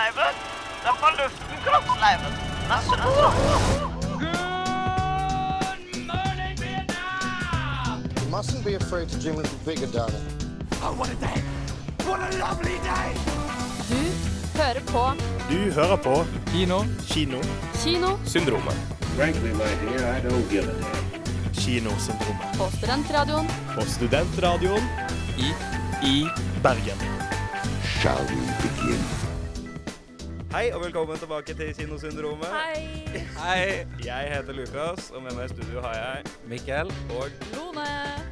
[0.00, 0.34] kroppsleiven.
[0.84, 2.32] Den får luften, kroppsleiven.
[2.68, 3.30] Nasse, nasse.
[8.20, 10.24] You mustn't be afraid to dream a little bigger, darling.
[13.88, 13.96] Du
[14.58, 15.12] hører på
[15.50, 16.84] Du hører på Kino.
[17.06, 17.38] Kino.
[17.84, 18.74] Kinosyndromet.
[19.16, 21.54] Frankly, my dear, I don't give a damn.
[21.54, 22.58] Kinosyndromet.
[22.58, 24.82] på Studentradioen På Studentradioen
[25.38, 25.54] I
[26.06, 26.26] i
[26.62, 26.98] Bergen.
[27.84, 29.19] Shall we begin?
[30.50, 32.46] Hei og velkommen tilbake til Kinosyndromet.
[32.50, 36.90] Hei, Hei, Jeg heter Lukas, og med meg i studio har jeg Mikkel.
[37.14, 37.86] Og Lone.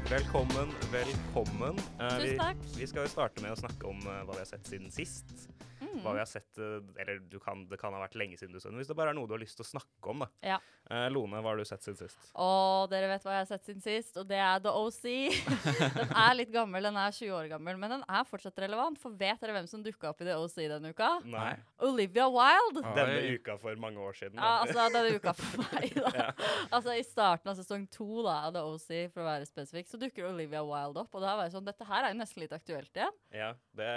[0.09, 1.79] velkommen, velkommen.
[2.01, 2.57] Eh, Tusen takk.
[2.73, 4.91] Vi, vi skal jo starte med å snakke om eh, hva vi har sett siden
[4.91, 5.31] sist.
[5.79, 6.01] Mm.
[6.03, 8.59] Hva vi har sett, eh, eller du kan, Det kan ha vært lenge siden du
[8.59, 8.79] så den.
[8.81, 10.29] Hvis det bare er noe du har lyst til å snakke om, da.
[10.55, 10.59] Ja.
[10.89, 12.31] Eh, Lone, hva har du sett siden sist?
[12.33, 15.03] Å, dere vet hva jeg har sett siden sist, og det er The OC.
[15.99, 18.99] den er litt gammel, den er 20 år gammel, men den er fortsatt relevant.
[19.01, 21.11] For vet dere hvem som dukka opp i The OC denne uka?
[21.29, 21.53] Nei.
[21.85, 22.83] Olivia Wilde.
[22.97, 24.39] Denne uka for mange år siden.
[24.41, 26.29] Ja, altså denne uka for meg, da.
[26.75, 29.99] Altså I starten av sesong to da, av The OC, for å være spesifikk, så
[30.01, 31.13] dukker Olivia Wilde opp.
[31.13, 33.15] Og da var jeg sånn Dette her er jo nesten litt aktuelt igjen.
[33.35, 33.89] Ja, det,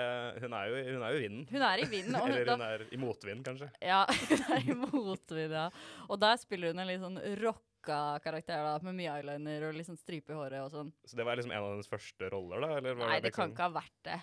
[0.42, 1.44] hun er jo hun er jo i vinden.
[1.48, 2.16] Hun er i vinden.
[2.20, 3.70] Eller hun er i motvind, kanskje.
[3.80, 5.68] Ja, hun er i motvind, ja.
[6.08, 9.86] Og der spiller hun en litt sånn rocka karakter, da, med mye eyeliner og litt
[9.88, 10.92] sånn stripe i håret og sånn.
[11.08, 12.76] Så det var liksom en av hennes første roller, da?
[12.78, 14.20] Eller var Nei, det kan liksom- ikke ha vært det.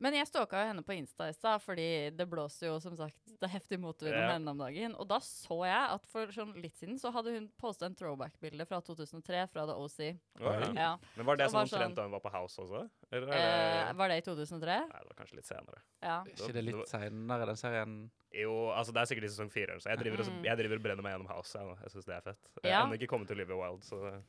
[0.00, 3.16] Men jeg stalka jo henne på Insta i stad, fordi det blåser jo som sagt
[3.38, 4.32] det er heftig motvind om Ja.
[4.32, 4.94] henne om dagen.
[4.98, 8.66] Og da så jeg at for sånn litt siden så hadde hun posta en throwback-bilde
[8.66, 10.18] fra 2003 fra The OC.
[10.40, 10.60] Okay.
[10.60, 10.72] ja.
[10.74, 10.96] Ja.
[11.16, 12.88] Men var det Så sånn omtrent sånn- da hun var på House også?
[13.12, 14.78] Eller er Eh, var det i 2003?
[14.88, 15.78] Nei, det var kanskje litt senere.
[16.02, 16.20] Ja.
[16.22, 18.10] Er ikke det litt seinere, den serien?
[18.32, 19.78] Jo, altså det er sikkert i sesong fire.
[19.80, 20.44] Så jeg driver, og, Mm.
[20.44, 21.52] jeg driver og brenner meg gjennom House.
[21.58, 22.38] Jeg, jeg syns det er fett.
[22.62, 22.80] Jeg Ja.
[22.80, 24.22] har ennå ikke kommet til Olivia Wilde, så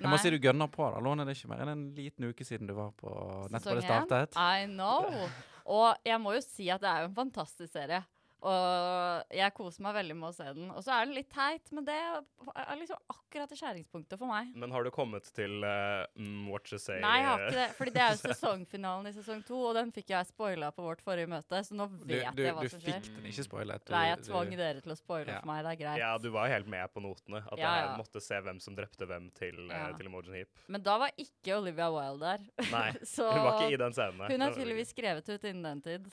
[0.00, 0.86] Jeg må si du gønner på.
[0.94, 3.12] da, Låner det ikke mer enn en liten uke siden du var på
[3.52, 4.38] nettopp det startet.
[4.40, 5.28] I know.
[5.76, 8.02] Og jeg må jo si at det er jo en fantastisk serie.
[8.42, 10.70] Og jeg koser meg veldig med å se den.
[10.74, 14.48] Og så er den litt teit, men det er liksom akkurat i skjæringspunktet for meg.
[14.58, 16.02] Men har du kommet til uh,
[16.50, 16.98] What You Say?
[17.04, 17.66] Nei, jeg har ikke eh, det.
[17.78, 21.04] Fordi det er jo sesongfinalen i sesong to, og den fikk jeg spoila på vårt
[21.06, 22.98] forrige møte, så nå vet du, jeg hva som skjer.
[22.98, 23.86] Du fikk den ikke spoilet.
[23.86, 25.38] du- Nei, jeg du- tvang dere til å spoile Ja.
[25.38, 25.62] for meg.
[25.68, 26.02] Det er greit.
[26.02, 27.44] Ja, du var helt med på notene.
[27.46, 29.92] At Ja, jeg måtte se hvem som drepte hvem til, eh, Ja.
[29.96, 30.48] til Imogen Heap.
[30.66, 32.68] Men da var ikke Olivia Wilde der.
[32.74, 34.26] Nei, så hun var ikke i den scenen.
[34.26, 36.12] hun har er tydeligvis skrevet ut innen den tid.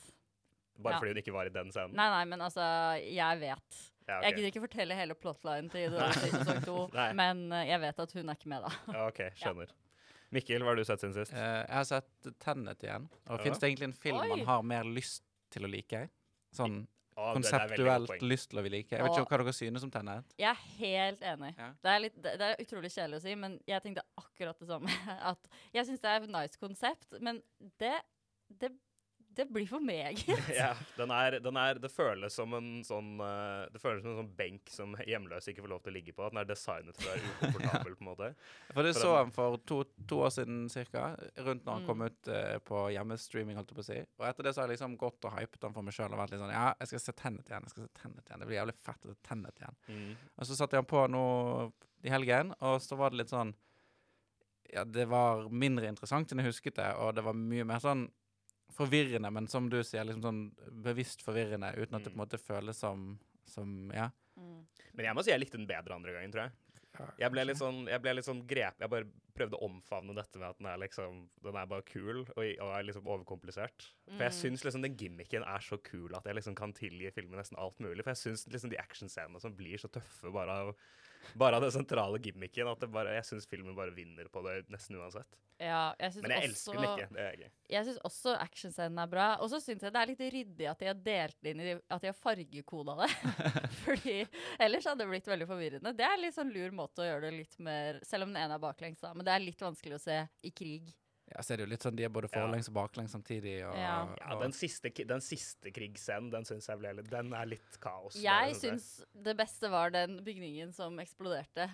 [0.80, 1.00] Bare ja.
[1.02, 1.96] fordi hun ikke var i den scenen.
[1.98, 2.66] Nei, nei, men altså,
[3.04, 3.80] jeg vet.
[4.06, 4.24] Ja, okay.
[4.24, 6.78] Jeg gidder ikke fortelle hele plotlinen til sesong to,
[7.20, 8.72] men eh, jeg vet at hun er ikke med, da.
[8.96, 9.74] Ja, OK, skjønner.
[10.34, 11.34] Mikkel, hva har du sett siden sist?
[11.34, 13.10] Uh, jeg har sett Tennet igjen.
[13.26, 13.42] Og Ja.
[13.44, 14.28] Fins det egentlig en film Oi.
[14.30, 16.04] man har mer lyst til å like?
[16.54, 16.84] Sånn
[17.20, 18.94] godt konseptuelt lyst til å like.
[18.94, 20.36] Jeg vet ikke hva dere synes om Tennet.
[20.40, 21.50] Jeg er helt enig.
[21.58, 21.70] Ja.
[21.82, 24.70] Det, er litt, det, det er utrolig kjedelig å si, men jeg tenkte akkurat det
[24.70, 24.94] samme.
[25.32, 27.42] At jeg syns det er et nice konsept, men
[27.82, 27.96] det,
[28.62, 28.72] det,
[29.36, 30.24] det blir for meget.
[30.56, 34.18] Ja, den er, den er, det føles som en sånn eh, Det føles som en
[34.24, 36.24] sånn benk som hjemløse ikke får lov til å ligge på.
[36.26, 38.30] At den er designet for å være ukomfortabel, på en måte.
[38.74, 39.78] For det For så den- han for to,
[40.10, 41.04] to år siden cirka,
[41.38, 41.86] rundt når han Mm.
[41.86, 44.00] kom ut uh, på hjemmestreaming, holdt jeg på å si.
[44.18, 46.18] Og etter det så har jeg liksom gått og hypet han for meg sjøl og
[46.24, 47.62] vært litt sånn Ja, jeg skal se Tennet igjen.
[47.68, 48.40] jeg skal se Tennet igjen.
[48.44, 49.76] Det blir jævlig fett å se Tennet igjen.
[49.88, 50.16] Mm.
[50.38, 51.24] Og så satte jeg han på nå
[52.02, 53.54] i helgen, og så var det litt sånn
[54.72, 58.04] Ja, det var mindre interessant enn jeg husket det, og det var mye mer sånn
[58.76, 60.40] forvirrende, men som du sier, liksom sånn
[60.84, 64.10] bevisst forvirrende, uten at det på en måte føles som, som Ja.
[64.40, 64.64] Mm.
[64.94, 66.52] Men jeg må si jeg likte den bedre andre gangen, tror jeg.
[67.20, 69.06] Jeg ble litt sånn, jeg ble litt sånn grep Jeg bare
[69.38, 72.72] prøvde å omfavne dette med at den er liksom Den er bare kul og, og
[72.74, 73.86] er liksom overkomplisert.
[74.10, 74.38] For jeg Mm.
[74.40, 77.78] syns liksom den gimmicken er så kul at jeg liksom kan tilgi filmen nesten alt
[77.78, 78.02] mulig.
[78.02, 80.74] For jeg syns liksom de actionscenene som blir så tøffe bare av
[81.36, 84.68] bare av det sentrale gimmicken, at det bare, jeg syns filmen bare vinner på det
[84.68, 85.38] nesten uansett.
[85.60, 87.08] Ja, jeg syns Men jeg også, elsker den ikke.
[87.12, 87.50] Det er ikke.
[87.74, 89.26] Jeg syns også actionscenen er bra.
[89.44, 92.00] Og så syns jeg det er litt ryddig at de har delt inn i At
[92.00, 93.10] de har fargekoda det.
[93.84, 94.16] Fordi
[94.56, 95.92] ellers hadde det blitt veldig forvirrende.
[95.98, 98.56] Det er litt sånn lur måte å gjøre det litt mer Selv om den ene
[98.56, 99.12] er baklengs, da.
[99.12, 100.18] Men det er litt vanskelig å se
[100.48, 100.88] i krig.
[101.30, 103.60] Ja, så er det jo litt sånn de er både forlengs og baklengs samtidig.
[103.68, 104.08] Og, Ja.
[104.18, 108.16] Ja, den siste, den siste krigsscenen, den syns jeg ble Den er litt kaos.
[108.18, 108.80] Jeg synes jeg.
[108.80, 111.68] syns det beste var den bygningen som eksploderte.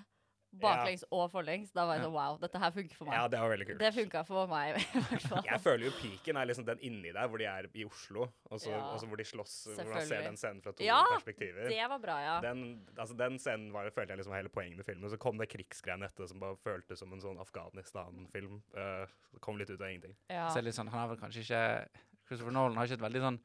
[0.56, 1.72] Baklengs og forlengs.
[1.74, 2.06] Da var jeg Ja.
[2.08, 3.14] sånn wow, dette her funker for meg.
[3.18, 3.78] Ja, det var veldig kult.
[3.78, 5.42] det funka for meg, i hvert fall.
[5.44, 8.58] Jeg føler jo piken er liksom den inni der, hvor de er i Oslo, og
[8.60, 8.80] så Ja.
[8.94, 11.68] og så hvor de slåss, hvor man ser den scenen fra to Ja, perspektiver.
[11.68, 12.40] Det var bra, ja.
[12.40, 15.10] Den, altså den scenen var, følte jeg liksom var hele poenget med filmen.
[15.10, 18.62] Så kom det krigsgreiene etter som bare føltes som en sånn Afghanistan-film.
[18.76, 19.06] Uh,
[19.40, 20.16] kom litt ut av ingenting.
[20.30, 20.48] ja.
[20.48, 21.88] så er litt sånn, han har vel kanskje ikke
[22.26, 23.40] Christopher Nolan har ikke et veldig sånn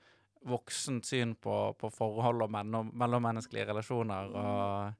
[0.47, 4.31] voksent syn på, på forhold og mellom, mellommenneskelige relasjoner.
[4.33, 4.93] og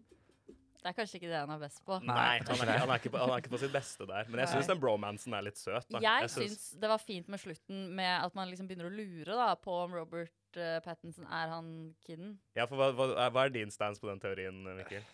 [0.82, 1.98] Det er kanskje ikke det han er best på.
[2.02, 4.30] Nei, han er, ikke, han, er ikke på, han er ikke på sitt beste der.
[4.32, 5.86] Men jeg syns den bromansen er litt søt.
[5.94, 6.02] Da.
[6.02, 9.52] Jeg syns det var fint med slutten med at man liksom begynner å lure da,
[9.62, 11.70] på om Robert uh, Pattinson er han
[12.08, 12.34] kiden.
[12.58, 15.06] Ja, for hva, hva, hva er din stance på den teorien, Mikkel?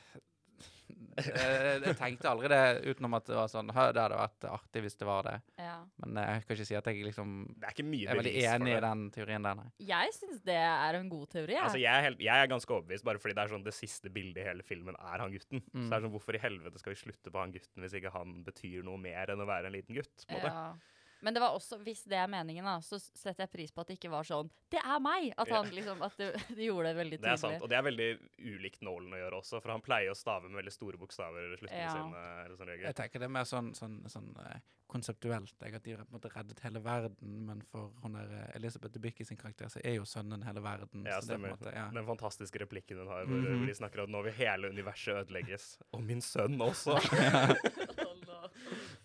[1.18, 4.98] Eh, jeg tenkte aldri det utenom at det var sånn Det hadde vært artig hvis
[5.00, 5.36] det var det.
[5.58, 5.80] Ja.
[6.04, 8.34] Men eh, jeg kan ikke si at jeg liksom Det er ikke mye er veldig
[8.54, 9.68] enig i den teorien der, nei.
[9.90, 11.56] Jeg syns det er en god teori.
[11.56, 11.64] jeg.
[11.64, 14.14] Altså, jeg, er helt, jeg er ganske overbevist, bare fordi det er sånn det siste
[14.14, 15.64] bildet i hele filmen er han gutten.
[15.74, 18.14] Så det er sånn, Hvorfor i helvete skal vi slutte på han gutten hvis ikke
[18.14, 20.14] han betyr noe mer enn å være en liten gutt?
[20.28, 20.54] på en måte?
[20.54, 20.97] Ja.
[21.22, 23.92] Men det var også, hvis det er meningen, da, så setter jeg pris på at
[23.92, 25.34] det ikke var sånn Det er meg!
[25.38, 27.28] At han liksom At det, de gjorde det veldig tydelig.
[27.28, 28.10] Det er sant, og det er veldig
[28.56, 31.60] ulikt Nolan å gjøre også, for han pleier å stave med veldig store bokstaver i
[31.62, 31.94] slutten Ja.
[31.94, 32.26] sine.
[32.58, 32.88] Sånn regel.
[32.90, 35.54] Jeg tenker det er mer sånn, sånn, sånn eh, konseptuelt.
[35.60, 38.94] Jeg, at de på en måte reddet hele verden, men for hun der Elisabeth Elizabeth
[38.94, 41.06] Debicki sin karakter, så er jo sønnen hele verden.
[41.08, 41.56] Ja, så det er på en stemmer.
[41.58, 41.86] måte, ja.
[41.96, 44.70] Den fantastiske replikken hun har, hvor, mm hvor de snakker om at nå vil hele
[44.70, 45.66] universet ødelegges.
[45.98, 46.98] Og min sønn også!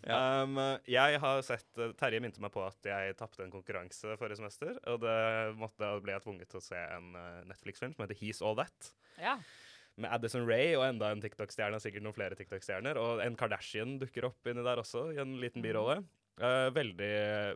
[0.06, 0.56] um,
[0.90, 4.78] jeg har sett uh, Terje minte meg på at jeg tapte en konkurranse forrige semester.
[4.92, 5.18] Og det
[5.60, 8.92] måtte, ble jeg tvunget til å se en uh, Netflix-film som heter He's All That.
[9.20, 9.36] Ja.
[10.00, 12.96] Med Addison Ray og enda en TikTok-stjerne, sikkert noen flere TikTok-stjerner.
[13.00, 16.00] Og en Kardashian dukker opp inni der også, i en liten birolle.
[16.40, 17.10] Uh, veldig,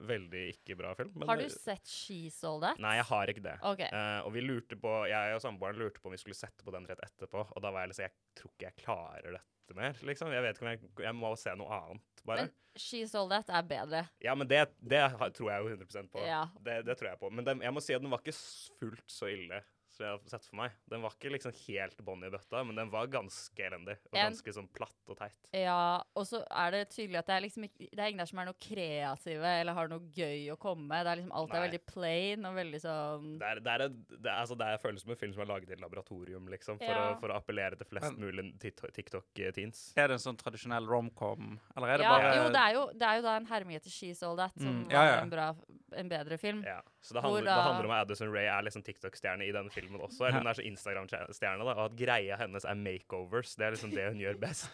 [0.05, 1.14] veldig ikke bra film.
[1.17, 2.79] men- Har du sett She's All That?
[2.79, 3.55] Nei, jeg har ikke det.
[3.64, 3.81] OK.
[3.88, 6.75] Uh, og vi lurte på, jeg og samboeren lurte på om vi skulle sette på
[6.76, 7.47] den rett etterpå.
[7.56, 10.30] Og da var jeg liksom Jeg tror ikke jeg klarer dette mer, liksom.
[10.32, 12.46] Jeg vet ikke om jeg Jeg må se noe annet, bare.
[12.46, 14.02] Men She's All That er bedre.
[14.22, 15.00] ja, men det, det
[15.34, 16.20] tror jeg jo 100 på.
[16.20, 16.44] Ja.
[16.60, 17.30] Det, det tror jeg på.
[17.30, 18.36] Men det, jeg må si at den var ikke
[18.80, 19.62] fullt så ille
[19.96, 20.72] som jeg har sett for meg.
[20.93, 23.96] Den var ikke liksom helt bånn i bøtta, men den var ganske elendig.
[24.12, 25.37] Og En- ganske sånn platt og teit.
[25.56, 28.26] Ja, og så er det tydelig at det er liksom ikke Det er ingen der
[28.31, 31.04] som er noe kreative eller har noe gøy å komme med.
[31.06, 34.08] Det er liksom Alt er veldig plain og veldig sånn Det er, det, er, et-
[34.22, 36.46] det, er, altså, det er føles som en film som er laget i et laboratorium,
[36.49, 36.78] liksom.
[36.78, 37.14] For, Ja.
[37.14, 39.92] å, for å appellere til flest Men- mulig TikTok-teens.
[39.96, 42.84] Er det en sånn tradisjonell romcom, eller er det ja, bare Jo, det er jo,
[42.92, 43.46] det er jo da en
[43.81, 45.22] til She's All That, som Mm, ja, var.
[45.22, 45.54] En, bra,
[45.96, 46.62] en bedre film.
[46.64, 49.52] Ja, så det handler, da- det handler om at Addison Ray er liksom TikTok-stjerne i
[49.52, 50.27] denne filmen også.
[50.27, 53.55] Eller hun er så Instagram-stjerne, og at greia hennes er makeovers.
[53.55, 54.67] Det er liksom det hun gjør best.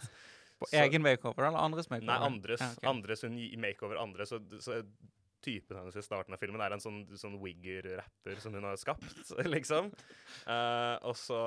[0.59, 2.07] På Så- egen makeover eller andres makeover?
[2.19, 2.61] Nei, andres.
[2.61, 2.89] Ja, okay.
[2.89, 4.27] andres hun makeover andre.
[4.27, 4.83] Så, så
[5.45, 9.33] typen hennes i starten av filmen er en sånn, sånn wigger-rapper som hun har skapt,
[9.55, 9.91] liksom.
[10.47, 11.39] Uh, og, så,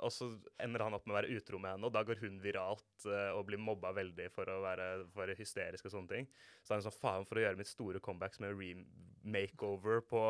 [0.00, 0.30] og så
[0.62, 3.32] ender han opp med å være utro med henne, og da går hun viralt uh,
[3.36, 6.30] og blir mobba veldig for å være, for å være hysterisk og sånne ting.
[6.62, 10.24] Så er hun sånn faen, for å gjøre mitt store comeback som en remakeover på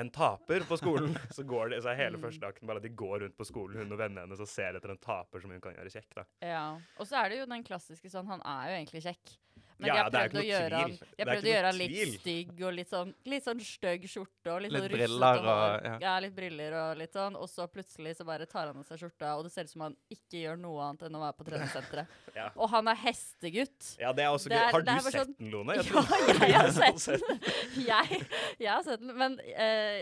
[0.00, 2.24] en taper på skolen, så, går det, så er hele Mm.
[2.24, 4.78] første akten bare at de går rundt på skolen, hun og vennene hennes, og ser
[4.78, 6.14] etter en taper som hun kan gjøre kjekk.
[6.16, 6.24] da.
[6.40, 6.64] Ja.
[6.96, 9.34] Og så er det jo den klassiske sånn Han er jo egentlig kjekk.
[9.82, 11.50] Men Ja, jeg har er prøvd å gjøre han, jeg de Det har prøvd ikke
[11.50, 12.12] å gjøre han litt tvil.
[12.20, 15.86] stygg og litt sånn, litt sånn stygg skjorte og litt, Litt sånn briller og, og-
[15.88, 15.94] ja.
[16.06, 17.34] ja, litt briller og litt sånn.
[17.42, 19.84] Og så plutselig så bare tar han av seg skjorta, og det ser ut som
[19.88, 22.06] han ikke gjør noe annet enn å være på treningssenteret.
[22.38, 22.46] Ja.
[22.56, 23.90] Og han er hestegutt.
[24.00, 24.70] Ja, det er også gøy.
[24.72, 25.74] Har du sett sånn- den, Lone?
[25.82, 27.40] Ja, jeg har sett den.
[27.84, 28.22] Jeg,
[28.62, 30.00] jeg har sett den, men uh,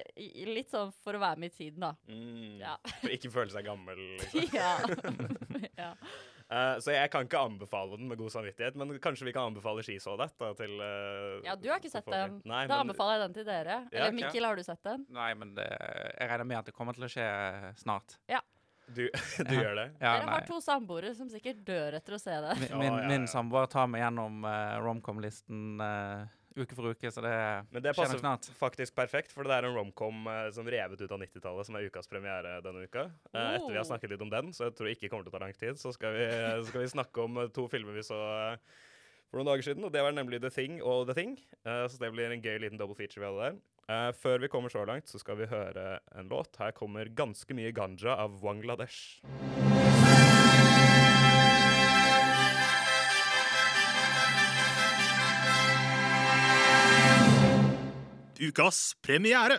[0.55, 1.95] litt sånn for å være med i tiden, da.
[2.07, 2.77] Mm, Ja.
[3.01, 4.47] For ikke føle seg gammel, liksom.
[4.55, 4.77] ja.
[5.79, 5.91] ja.
[6.51, 9.85] Eh, så jeg kan ikke anbefale den med god samvittighet, men kanskje vi kan anbefale
[9.87, 12.41] She Saw That da, til uh, ja, du har ikke sett den.
[12.43, 13.77] Nei, Da men, anbefaler jeg den til dere.
[13.93, 15.05] Ja, Eller Mikkel, har du sett den?
[15.15, 17.29] Nei, men det, jeg regner med at det kommer til å skje
[17.79, 18.17] snart.
[18.91, 19.05] du,
[19.47, 19.61] du Ja.
[19.63, 19.87] gjør det?
[20.01, 20.35] Ja, Dere nei.
[20.35, 22.57] har to samboere som sikkert dør etter å se det.
[22.67, 26.27] Min, min, min samboer tar meg gjennom uh, romcom-listen eh,
[26.65, 27.33] uke for uke, så det
[27.73, 28.49] Men det passer snart.
[28.59, 31.89] faktisk perfekt, for det er en romcom uh, som revet ut av 90-tallet, som er
[31.91, 33.09] ukas premiere denne uka.
[33.33, 33.41] Oh.
[33.41, 33.91] etter vi har Oh.
[33.91, 35.81] snakket litt om den, så jeg tror ikke det kommer til å ta lang tid,
[35.81, 36.29] så skal vi,
[36.71, 38.21] skal vi snakke om eh, to filmer vi så
[38.53, 38.57] eh,
[39.31, 41.37] for noen dager siden, og det var nemlig The Thing og The Thing.
[41.63, 43.61] Uh, så det blir en gøy liten double feature vi hadde der.
[43.91, 46.59] Uh, før vi kommer så langt, så skal vi høre en låt.
[46.59, 49.21] Her kommer ganske mye ganja av Wangladesh.
[58.41, 59.59] Ukas premiere.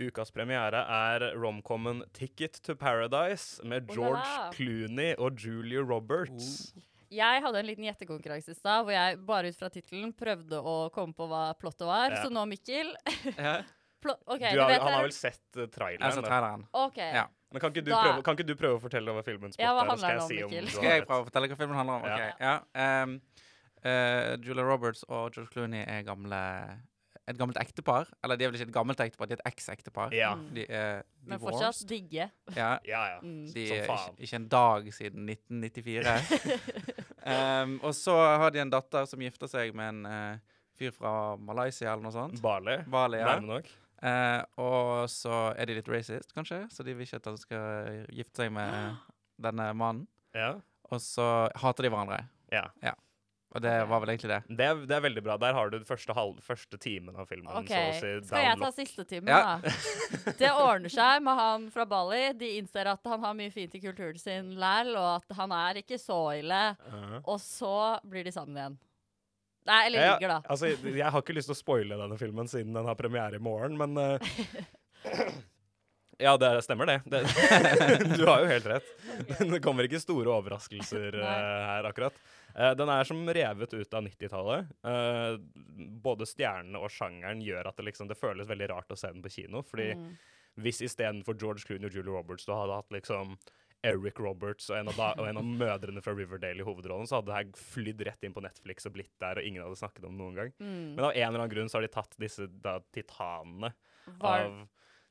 [0.00, 4.48] Ukas premiere er romcomen Ticket to Paradise med Oh George la.
[4.54, 6.72] Clooney og Julia Roberts.
[7.14, 10.74] Jeg hadde en liten gjettekonkurranse i stad, hvor jeg bare ut fra tittelen prøvde å
[10.94, 12.16] komme på hva plottet var.
[12.16, 12.24] Ja.
[12.24, 12.90] Så nå, Mikkel
[13.36, 13.60] Ja.
[14.02, 16.18] okay, OK, Du du, har, vet han har vel sett uh, Jeg traileren?
[16.18, 16.66] sett traileren.
[16.72, 17.00] OK.
[17.04, 17.26] Ja.
[17.50, 19.62] Men kan ikke, du prøve, kan ikke du prøve å fortelle hva filmen spotter?
[19.62, 19.94] Ja, hva er?
[19.94, 20.74] skal handler jeg den om, si om Mikkel?
[20.74, 22.10] Skal jeg prøve å fortelle hva filmen handler om?
[22.10, 22.18] Ja.
[22.18, 23.02] Ok, ja.
[23.06, 23.18] Um,
[23.86, 26.40] uh, Julia Roberts og George Clooney er gamle
[27.32, 28.08] et gammelt ektepar.
[28.24, 30.14] Eller de er vel ikke et gammelt ektepar, de er et eks-ektepar.
[30.16, 30.32] Ja.
[30.38, 30.46] Mm.
[30.56, 32.28] De er Men fortsatt digge.
[32.56, 33.18] Ja, Ja, ja.
[33.22, 33.44] Mm.
[33.52, 34.14] de Som er faen.
[34.14, 36.94] ikke, ikke en dag siden 1994.
[37.26, 41.12] um, og så har de en datter som gifter seg med en uh, fyr fra
[41.36, 42.40] Malaysia eller noe sånt.
[42.44, 42.78] Bali.
[42.90, 43.34] Bali, ja.
[43.34, 43.70] Nærme nok.
[44.00, 48.06] Uh, og så er de litt racist, kanskje, så de vil ikke at han skal
[48.16, 48.96] gifte seg med
[49.40, 50.06] denne mannen.
[50.32, 50.54] Ja.
[50.90, 51.24] og så
[51.58, 52.20] hater de hverandre.
[52.54, 52.64] Ja.
[52.82, 52.92] Ja.
[53.50, 54.38] Og det var vel egentlig det.
[54.58, 55.34] Det er, det er veldig bra.
[55.42, 57.50] Der har du den første, halv, første timen av filmen.
[57.50, 59.56] OK, så å si, skal jeg ta siste timen, Ja.
[59.58, 59.72] da?
[60.40, 62.22] Det ordner seg med han fra Bali.
[62.38, 65.82] De innser at han har mye fint i kulturen sin læl, og at han er
[65.82, 66.62] ikke så ille.
[66.86, 67.18] Uh-huh.
[67.24, 67.74] Og så
[68.06, 68.78] blir de sammen igjen.
[69.66, 70.40] Nei, eller ligger, da.
[70.50, 73.42] Altså, jeg har ikke lyst til å spoile denne filmen siden den har premiere i
[73.42, 74.30] morgen, men uh,
[76.20, 77.00] Ja, det stemmer det.
[77.04, 77.20] det.
[78.18, 78.88] Du har jo helt rett.
[79.40, 82.16] Det kommer ikke store overraskelser eh, her, akkurat.
[82.60, 84.72] Eh, den er som revet ut av 90-tallet.
[84.84, 85.38] Uh,
[86.04, 89.24] både stjernene og sjangeren gjør at det, liksom, det føles veldig rart å se den
[89.24, 89.62] på kino.
[89.64, 90.12] Fordi Mm.
[90.60, 93.38] hvis istedenfor George Clooney og Julie Roberts du hadde hatt liksom
[93.82, 97.16] Eric Roberts og en, av da, og en av mødrene fra Riverdale i hovedrollen, så
[97.16, 100.04] hadde det her flydd rett inn på Netflix og blitt der, og ingen hadde snakket
[100.04, 100.52] om det noen gang.
[100.60, 100.96] Mm.
[100.98, 103.72] Men av en eller annen grunn så har de tatt disse da, titanene
[104.20, 104.58] Var, av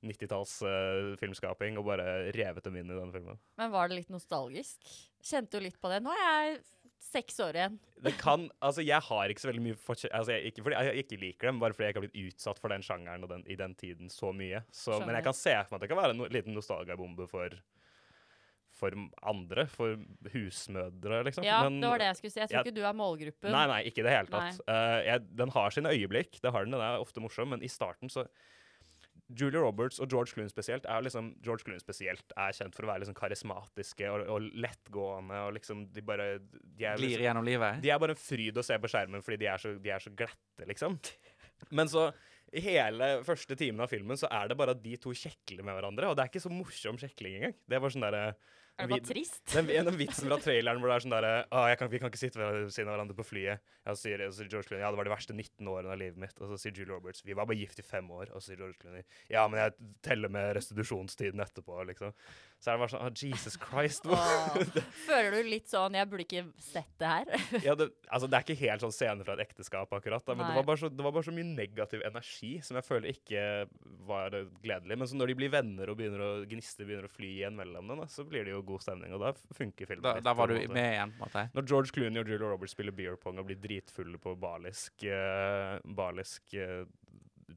[0.05, 3.39] 90-talls uh, filmskaping og bare revet dem inn i denne filmen.
[3.57, 4.85] men var det litt nostalgisk?
[5.19, 6.03] Kjente jo litt på det.
[6.05, 6.59] Nå er jeg
[6.99, 7.79] seks år igjen.
[8.03, 10.11] Det kan, altså Jeg har ikke så veldig mye forkjø...
[10.13, 12.61] Altså, jeg, ikke fordi jeg ikke liker dem, bare fordi jeg ikke har blitt utsatt
[12.61, 14.61] for den sjangeren og den, i den tiden så mye.
[14.71, 17.27] Så, men jeg kan se for meg at det kan være en no, liten nostalgabombe
[17.31, 17.59] for
[18.79, 18.95] for
[19.27, 19.97] andre, for
[20.31, 21.43] husmødre, liksom.
[21.43, 22.39] Ja, Men- det var det jeg skulle si.
[22.39, 23.51] Jeg tror jeg- ikke du er målgruppen.
[23.51, 24.61] Nei, nei, ikke i det hele tatt.
[24.69, 27.67] Uh, jeg, den har sine øyeblikk, det har den, den er ofte morsom, men i
[27.67, 28.23] starten så
[29.29, 32.89] Julia Roberts og George Clooney spesielt er liksom George Clooney spesielt er kjent for å
[32.89, 37.45] være liksom karismatiske og, og lettgående og liksom De bare de er, Glir liksom, gjennom
[37.45, 37.83] livet.
[37.83, 40.01] de er bare en fryd å se på skjermen fordi de er så, de er
[40.03, 40.97] så glatte, liksom.
[41.75, 42.09] Men så
[42.49, 45.75] i hele første timen av filmen så er det bare at de to kjekler med
[45.77, 47.53] hverandre, og det er ikke så morsom kjekling engang.
[47.69, 48.23] Det er bare sånn derre
[48.79, 49.41] Er det bare trist?
[49.53, 52.21] den, den vitsen fra traileren hvor det er sånn derre ah, kan, Vi kan ikke
[52.21, 53.63] sitte ved siden av hverandre på flyet.
[53.83, 56.19] Ja, så sier, så George Clooney ja, det var de verste 19 årene av livet
[56.21, 56.35] mitt.
[56.39, 58.31] Og så sier Julie Roberts vi var bare gift i fem år.
[58.31, 62.15] Og så sier George Clooney ja, men jeg teller med restitusjonstiden etterpå, liksom.
[62.59, 64.07] Så er det bare sånn ah, Jesus Christ.
[64.07, 67.45] hvor- Føler du litt sånn Jeg burde ikke sett det her.
[67.67, 70.25] ja, det, altså, det er ikke helt sånn scene fra et ekteskap, akkurat.
[70.27, 73.13] Da, men det var, så, det var bare så mye negativ energi som jeg føler
[73.13, 73.43] ikke
[74.07, 74.97] var gledelig.
[74.99, 77.89] Men så når de blir venner og begynner å gniste begynner å fly igjen mellom
[77.89, 79.15] dem, da, så blir det jo god stemning.
[79.17, 80.05] Og da funker filmen.
[80.05, 81.45] Da, litt, da var du med igjen, på en måte.
[81.57, 85.75] Når George Clooney og Julia Roberts spiller beer pong og blir dritfulle på balisk, uh,
[85.99, 86.83] balisk uh,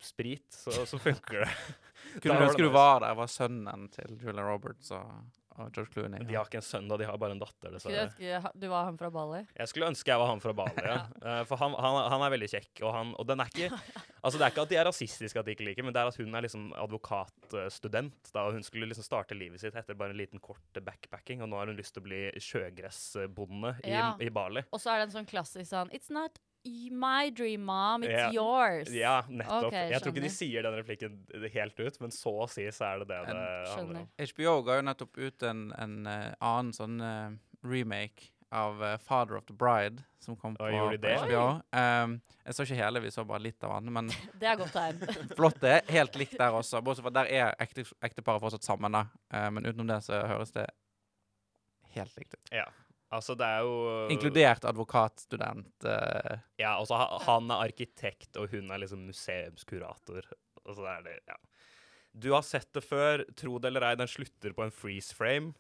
[0.02, 1.52] sprit, så, så funker det.
[2.22, 5.41] Kunne du ønske du var der, var sønnen til Julia Roberts og
[5.72, 6.22] George Clooney.
[6.26, 6.96] De har ikke en sønn, da.
[6.96, 7.74] De har bare en datter.
[7.78, 8.06] Skulle dessverre.
[8.08, 9.42] ønske ha- du var han fra Bali.
[9.58, 10.98] Jeg skulle ønske jeg var han fra Bali, ja.
[11.22, 13.68] Eh, For han, han, han er veldig kjekk, og, han, og den er ikke
[14.24, 16.06] Altså, det er ikke at de er rasistiske at de ikke liker, men det er
[16.12, 18.30] at hun er liksom advokatstudent.
[18.32, 21.50] Da og hun skulle liksom starte livet sitt etter bare en liten kort backpacking, og
[21.50, 24.12] nå har hun lyst til å bli sjøgressbonde i, Ja.
[24.20, 24.62] i Bali.
[24.72, 28.02] Og så er det en sånn klassisk sånn It's not my dream, mom.
[28.04, 28.30] It's Ja.
[28.32, 28.90] yours.
[28.94, 29.64] Ja, nettopp.
[29.70, 31.16] Okay, jeg tror ikke de sier den replikken
[31.52, 33.36] helt ut, men så å si så er det det det
[33.74, 34.08] handler om.
[34.18, 37.32] HBO ga jo nettopp ut en, en uh, annen sånn uh,
[37.66, 41.14] remake av uh, Father of the Bride, som kom på, de på det?
[41.24, 41.44] HBO.
[41.72, 43.92] Um, jeg så ikke hele, vi så bare litt av den.
[43.96, 45.02] Men Det er godt tegn.
[45.38, 45.78] flott det.
[45.88, 46.82] Helt likt der også.
[46.84, 49.06] Bortsett fra der er ekte, ekteparet fortsatt sammen, da.
[49.32, 50.66] Eh, men utenom det så høres det
[51.96, 52.52] helt likt ut.
[52.52, 52.68] Ja.
[53.12, 53.72] Altså, det er jo
[54.14, 55.74] Inkludert advokatstudent.
[55.84, 56.38] Uh...
[56.60, 60.30] Ja, altså han er arkitekt, og hun er liksom museumskurator.
[60.64, 61.36] Og så er det, ja.
[62.12, 65.52] Du har sett det før, tro det eller ei, den slutter på en freeze frame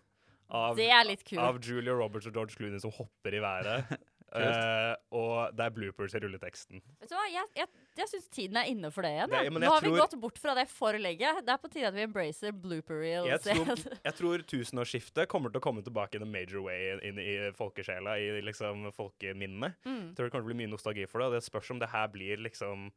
[0.52, 1.40] av, Det er litt kul.
[1.40, 3.92] av Julia Roberts og George Clooney som hopper i været.
[4.32, 6.80] Eh, og det er bloopers i rulleteksten.
[7.02, 7.68] Vet du hva, Jeg, jeg,
[8.00, 9.28] jeg syns tiden er inne for det igjen.
[9.28, 11.32] Det- Nå har har vi gått bort fra det for lenge.
[11.44, 13.28] Det er på tide at vi embracer blooper reels.
[13.44, 17.18] Jeg tror, jeg tror tusenårsskiftet kommer til å komme tilbake in a major way inn
[17.20, 19.74] i folkesjela, i liksom folkeminnene.
[19.84, 20.02] mm.
[20.08, 21.78] Jeg tror det kommer til å bli mye nostalgi for det, og det spørs om
[21.84, 22.88] det her blir liksom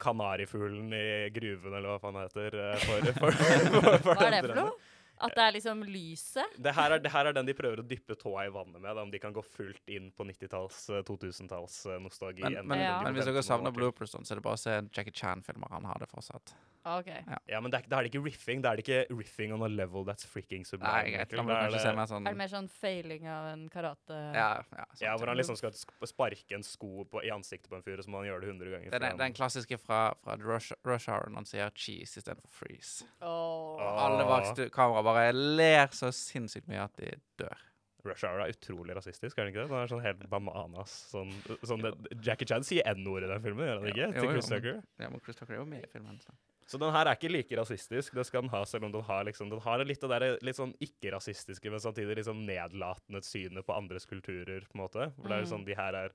[0.00, 2.54] kanarifuglen i gruven, eller hva faen det heter.
[2.56, 4.72] eh, For, for, for, for Hva er det for noe?
[5.20, 6.54] At det er liksom lyset?
[6.56, 8.88] Det her, er, det her er den de prøver å dyppe tåa i vannet med,
[8.96, 12.44] da, om de kan gå fullt inn på 90-talls, 2000-talls eh, nostalgi.
[12.46, 12.96] Men, men, Ja.
[13.04, 15.68] men hvis dere savner bloopers, så er det bare å se Jackie Chan-filmer.
[15.76, 16.54] Han har det fortsatt.
[16.88, 17.08] OK.
[17.50, 18.62] Ja, men det er, da er det ikke riffing.
[18.64, 20.88] Da er det ikke riffing on a level that's freaking sublime.
[20.88, 21.34] Nei, greit.
[21.34, 24.20] Da må du er kanskje se sånn Er det mer sånn failing av en karate
[24.36, 25.76] Ja, ja, sånn Ja, hvor han liksom skal
[26.08, 28.52] sparke en sko på, i ansiktet på en fyr, og så må han gjøre det
[28.54, 28.92] 100 ganger.
[28.94, 32.62] Det er den, den klassiske fra, fra Rush, Rush Hour når han sier cheese istedenfor
[32.62, 33.08] freeze.
[33.20, 33.76] Oh.
[33.76, 34.04] oh.
[34.06, 37.66] Alle bak kamera bare ler så sinnssykt mye at de dør.
[38.04, 39.70] Rush Hour er utrolig rasistisk, er det ikke det?
[39.70, 40.94] Den er sånn helt bananas.
[41.10, 41.32] Sånn,
[41.68, 41.92] sånn det,
[42.24, 44.06] Jackie Chan sier N-ord i den filmen, gjør han Ja, ikke?
[44.06, 44.80] jo, Til Chris Tucker.
[45.02, 46.16] Ja, men Chris Tucker er jo med i filmen.
[46.24, 46.36] Så.
[46.70, 49.24] Så den her er ikke like rasistisk, det skal den ha, selv om den har
[49.26, 53.74] liksom Den har litt det der litt sånn ikke-rasistiske, men samtidig sånn nedlatende synet på
[53.74, 55.08] andres kulturer, på en måte.
[55.16, 56.14] Hvor det er jo sånn de her er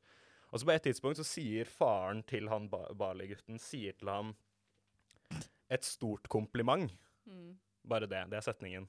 [0.54, 4.36] Og så på et tidspunkt så sier faren til han ba Bali-gutten sier til ham
[5.68, 6.94] et stort kompliment.
[7.28, 7.58] Mm.
[7.90, 8.24] Bare det.
[8.32, 8.88] Det er setningen.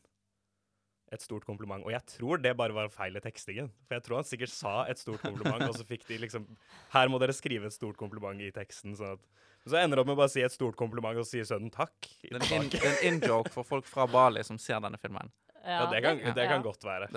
[1.12, 1.84] et stort kompliment.
[1.86, 3.68] Og jeg tror det bare var feil i tekstingen.
[3.86, 6.46] For jeg tror han sikkert sa et stort kompliment, og så fikk de liksom
[6.94, 8.96] Her må dere skrive et stort kompliment i teksten.
[8.98, 9.28] Sånn at,
[9.70, 11.94] så ender det opp med å bare si et stort kompliment, og si sønnen takk.
[12.22, 15.32] Det er en in-joke for folk fra Bali som ser denne filmen.
[15.66, 16.62] Ja, det kan, det kan ja.
[16.62, 17.08] godt være.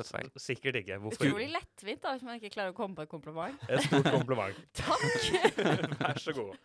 [0.42, 0.98] Sikkert ikke.
[1.04, 1.28] Hvorfor?
[1.28, 3.66] Utrolig lettvint da, hvis man ikke klarer å komme på et kompliment.
[3.70, 4.62] Et stort kompliment.
[4.80, 5.04] Takk!
[6.02, 6.56] Vær så god.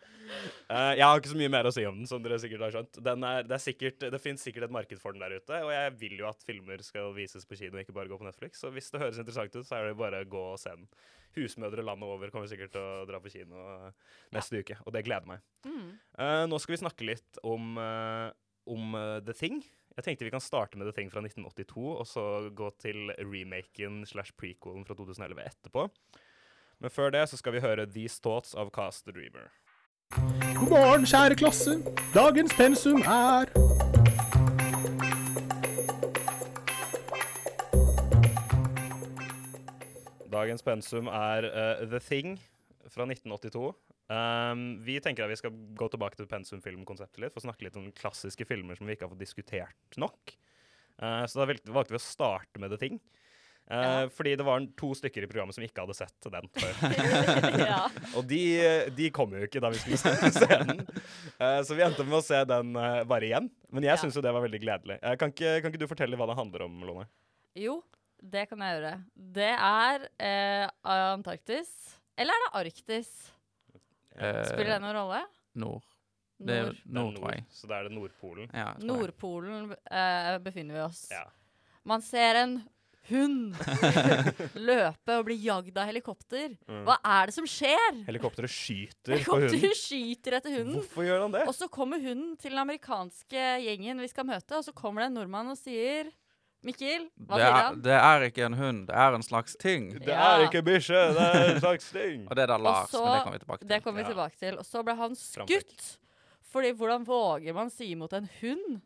[0.71, 2.73] Uh, jeg har ikke så mye mer å si om den, som dere sikkert har
[2.77, 3.01] skjønt.
[3.05, 5.75] Den er, det er sikkert, det finnes sikkert et marked for den der ute, og
[5.75, 8.63] jeg vil jo at filmer skal vises på kino, ikke bare gå på Netflix.
[8.63, 10.89] Så hvis det høres interessant ut, så er det bare å gå og se den.
[11.35, 13.59] Husmødre landet over kommer sikkert til å dra på kino
[14.31, 15.43] neste neste uke, og det gleder meg.
[15.65, 15.93] Mm.
[16.17, 18.29] Uh, nå skal vi snakke litt om, uh,
[18.71, 19.61] om eh, The Thing.
[19.95, 24.01] Jeg tenkte vi kan starte med The Thing fra 1982, og så gå til remaken
[24.03, 25.85] slash prequelen fra 2011 etterpå.
[26.83, 29.47] Men før det så skal vi høre These Thoughts of Cast the Dreamer.
[30.59, 31.77] God morgen, kjære klasse.
[32.11, 33.47] Dagens pensum er
[40.35, 42.35] Dagens pensum er uh, The Thing
[42.91, 43.71] fra 1982.
[44.05, 47.77] Um, vi tenker at vi skal gå tilbake til pensumfilmkonseptet litt, for å snakke litt
[47.79, 50.35] om klassiske filmer som vi ikke har fått diskutert nok.
[51.01, 52.99] Uh, så da valgte vi å starte med The Thing.
[53.65, 53.93] Uh, Ja.
[54.13, 56.75] Fordi det var to stykker i programmet som ikke hadde sett den før.
[57.71, 57.79] ja.
[58.13, 58.41] Og de,
[58.93, 59.97] de kom jo ikke da vi skulle
[60.37, 60.83] se den.
[61.41, 63.49] Uh, så vi endte med å se den uh, bare igjen.
[63.73, 63.97] Men jeg Ja.
[64.03, 64.99] syns jo det var veldig gledelig.
[65.17, 67.07] Kan, ikke, kan ikke du fortelle hva det handler om, Lone?
[67.57, 67.79] Jo,
[68.21, 68.93] det kan jeg gjøre.
[69.33, 70.05] Det er
[70.85, 71.73] Antarktis.
[72.21, 73.09] Eller er det Arktis?
[74.17, 75.23] Eh, Spiller det noen rolle?
[75.61, 75.83] Nord.
[76.35, 76.75] Det er Nord.
[76.75, 77.43] Det er nord, tror jeg.
[77.55, 78.47] Så det er det Nordpolen.
[78.51, 78.87] Ja, tror jeg.
[78.91, 81.03] Nordpolen eh, befinner vi oss.
[81.11, 81.25] Ja.
[81.87, 82.55] Man ser en
[83.05, 83.53] hund
[84.67, 86.55] løpe og bli jagd av helikopter.
[86.67, 86.81] Mm.
[86.87, 87.99] Hva er det som skjer?
[88.07, 89.49] Helikopteret skyter på hunden.
[89.53, 90.79] Helikopteret skyter etter hunden.
[90.79, 91.43] Hvorfor gjør han det?
[91.47, 95.11] Og så kommer hunden til den amerikanske gjengen vi skal møte, og så kommer det
[95.11, 96.09] en nordmann og sier
[96.65, 97.81] Mikkel, hva Det sier er, han?
[97.85, 99.91] det er ikke en hund, det er en slags ting.
[99.99, 100.31] Det Ja.
[100.39, 102.23] er ikke bikkje, det er en slags ting.
[102.27, 103.67] Og det er da Lars, så- men det kommer vi tilbake til.
[103.69, 104.13] Det kommer vi Ja.
[104.15, 104.57] tilbake til.
[104.57, 105.45] Og så ble han Framtrekk.
[105.47, 105.97] skutt.
[106.51, 108.81] Fordi hvordan våger man si imot en hund?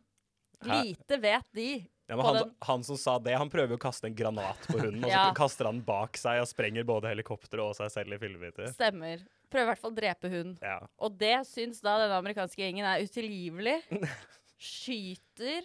[0.62, 0.82] Hæ?
[0.84, 1.86] Lite vet de.
[2.10, 4.14] Ja, men på han, den- han som sa det, han prøver jo å kaste en
[4.16, 5.32] granat på hunden, og så Ja.
[5.32, 8.66] kaster han bak seg og sprenger både helikopteret og seg selv i fillebiter.
[8.74, 9.24] Stemmer.
[9.50, 10.58] Prøver i hvert fall å drepe hund.
[10.60, 10.80] Ja.
[10.98, 13.80] Og det syns da denne amerikanske gjengen er utilgivelig.
[14.58, 15.62] Skyter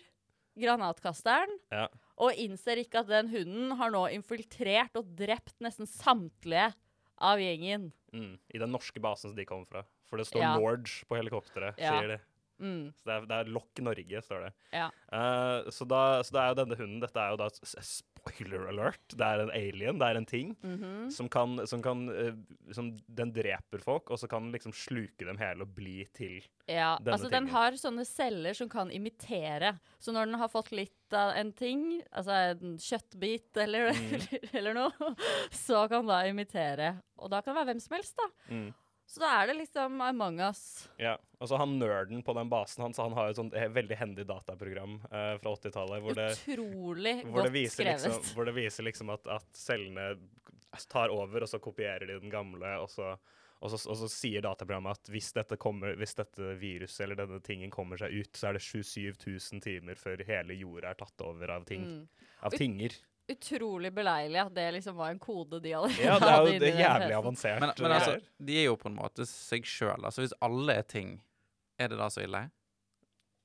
[0.58, 1.52] granatkasteren.
[1.72, 1.88] Ja.
[2.24, 6.70] Og innser ikke at den hunden har nå infiltrert og drept nesten samtlige
[7.20, 7.90] av gjengen.
[8.16, 8.38] Mm.
[8.56, 9.84] I den norske basen som de kommer fra.
[10.08, 10.54] For det står Ja.
[10.60, 11.92] Norge på helikopteret, Ja.
[12.00, 12.20] sier de.
[12.60, 12.94] Mm.
[12.96, 14.54] Så det er, det er Lokk Norge, står det.
[14.72, 14.88] Ja.
[15.12, 17.50] Uh, så, da, så det er jo denne hunden Dette er jo da
[18.26, 19.02] Spoiler alert.
[19.14, 20.56] Det er en alien, det er en ting.
[20.66, 21.10] Mhm.
[21.14, 22.34] Som kan, som kan uh,
[22.74, 26.40] som Den dreper folk, og så kan den liksom sluke dem hele og bli til
[26.68, 29.76] Ja, Denne altså den har sånne celler som kan imitere.
[30.00, 34.22] Så når den har fått litt av en ting, altså en kjøttbit eller, Mm.
[34.58, 35.12] eller noe,
[35.54, 36.96] så kan den da imitere.
[37.22, 38.28] Og da kan det være hvem som helst, da.
[38.50, 38.74] mm.
[39.16, 40.90] Så da er det liksom Among us.
[41.00, 41.16] Ja.
[41.40, 43.96] Og så han nerden på den basen hans, han har jo et sånt eh, veldig
[44.00, 48.04] hendig dataprogram eh, fra 80-tallet hvor det Utrolig hvor det viser skrevet.
[48.10, 50.10] liksom, hvor det viser liksom at, at cellene
[50.92, 53.14] tar over, og så kopierer de den gamle, og så,
[53.64, 57.40] og så, og så sier dataprogrammet at hvis dette, kommer, hvis dette viruset eller denne
[57.46, 61.24] tingen kommer seg ut, så er det 27 000 timer før hele jorda er tatt
[61.24, 61.88] over av ting.
[61.88, 62.28] Mm.
[62.44, 63.00] Av tinger.
[63.32, 66.60] Utrolig beleilig at det liksom var en kode de allerede Ja, det er hadde jo
[66.62, 67.62] det jævlig avansert.
[67.64, 70.06] Men, men eh, altså, de er jo på en måte seg sjøl.
[70.06, 71.16] Altså, hvis alle er ting,
[71.82, 72.44] er det da så ille?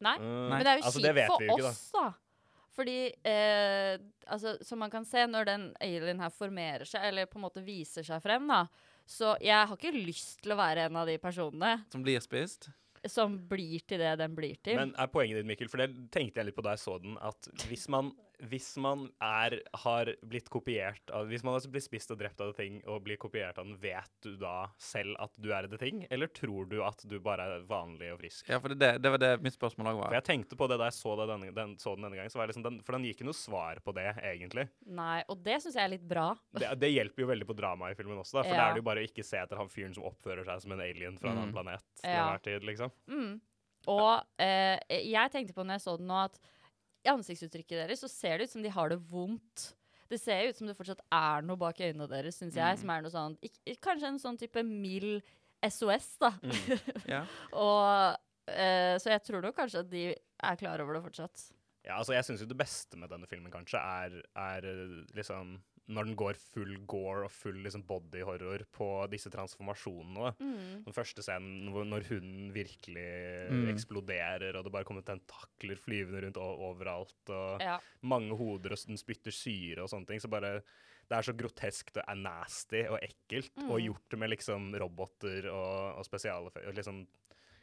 [0.05, 0.17] Nei.
[0.21, 2.05] Mm, Men det er jo altså, kjipt for ikke, oss, da.
[2.77, 3.95] Fordi eh,
[4.31, 7.65] altså, som man kan se, når den alien her formerer seg, eller på en måte
[7.65, 8.67] viser seg frem, da
[9.11, 12.71] Så jeg har ikke lyst til å være en av de personene Som blir spist?
[13.09, 14.77] som blir til det den blir til.
[14.77, 17.15] Men er poenget ditt, Mikkel, for det tenkte jeg litt på da jeg så den,
[17.25, 18.11] at hvis man,
[18.49, 22.53] hvis man er, har blitt kopiert av Hvis man altså blir spist og drept av
[22.53, 25.77] The Thing og blir kopiert av den, vet du da selv at du er The
[25.81, 28.49] Thing, eller tror du at du bare er vanlig og frisk?
[28.49, 30.89] Ja, for det, det var det mitt spørsmål òg For jeg tenkte på det da
[30.89, 33.05] jeg så, det denne, den, så den denne gangen, så var liksom den, for den
[33.09, 34.69] gir ikke noe svar på det, egentlig.
[34.87, 36.31] Nei, og det syns jeg er litt bra.
[36.57, 38.63] Det, det hjelper jo veldig på dramaet i filmen også, da, for Ja.
[38.63, 40.73] da er det jo bare å ikke se etter han fyren som oppfører seg som
[40.77, 41.43] en alien fra en Mm.
[41.45, 42.25] annen planet til Ja.
[42.27, 42.91] enhver tid, liksom.
[43.09, 43.41] Mm.
[43.89, 46.37] Og eh, jeg tenkte på når jeg så den nå, at
[47.05, 49.71] i ansiktsuttrykket deres så ser det ut som de har det vondt.
[50.11, 52.81] Det ser ut som det fortsatt er noe bak øynene deres, syns jeg, Mm.
[52.81, 53.37] som er noe sånn
[53.81, 55.23] Kanskje en sånn type mild
[55.63, 56.31] SOS, da.
[56.43, 56.51] Mm.
[57.15, 57.23] Ja.
[57.53, 58.17] Og
[58.51, 60.05] eh, Så jeg tror nok kanskje at de
[60.43, 61.53] er klar over det fortsatt.
[61.87, 65.55] Ja, altså jeg syns jo det beste med denne filmen kanskje er, er eh, liksom
[65.91, 70.33] når den går full gore og full liksom, body horror på disse transformasjonene.
[70.39, 70.85] Mm.
[70.87, 73.07] Den første scenen hvor, når hunden virkelig
[73.51, 73.69] Mm.
[73.75, 77.79] eksploderer, og det bare kommer tentakler flyvende rundt overalt, og Ja.
[78.03, 80.21] mange hoder, og den spytter syre og sånne ting.
[80.21, 80.63] Så bare
[81.11, 83.87] Det er så groteskt og er nasty og ekkelt, og Mm.
[83.89, 86.73] gjort det med liksom roboter og, og spesialeffekter.
[86.73, 87.05] Liksom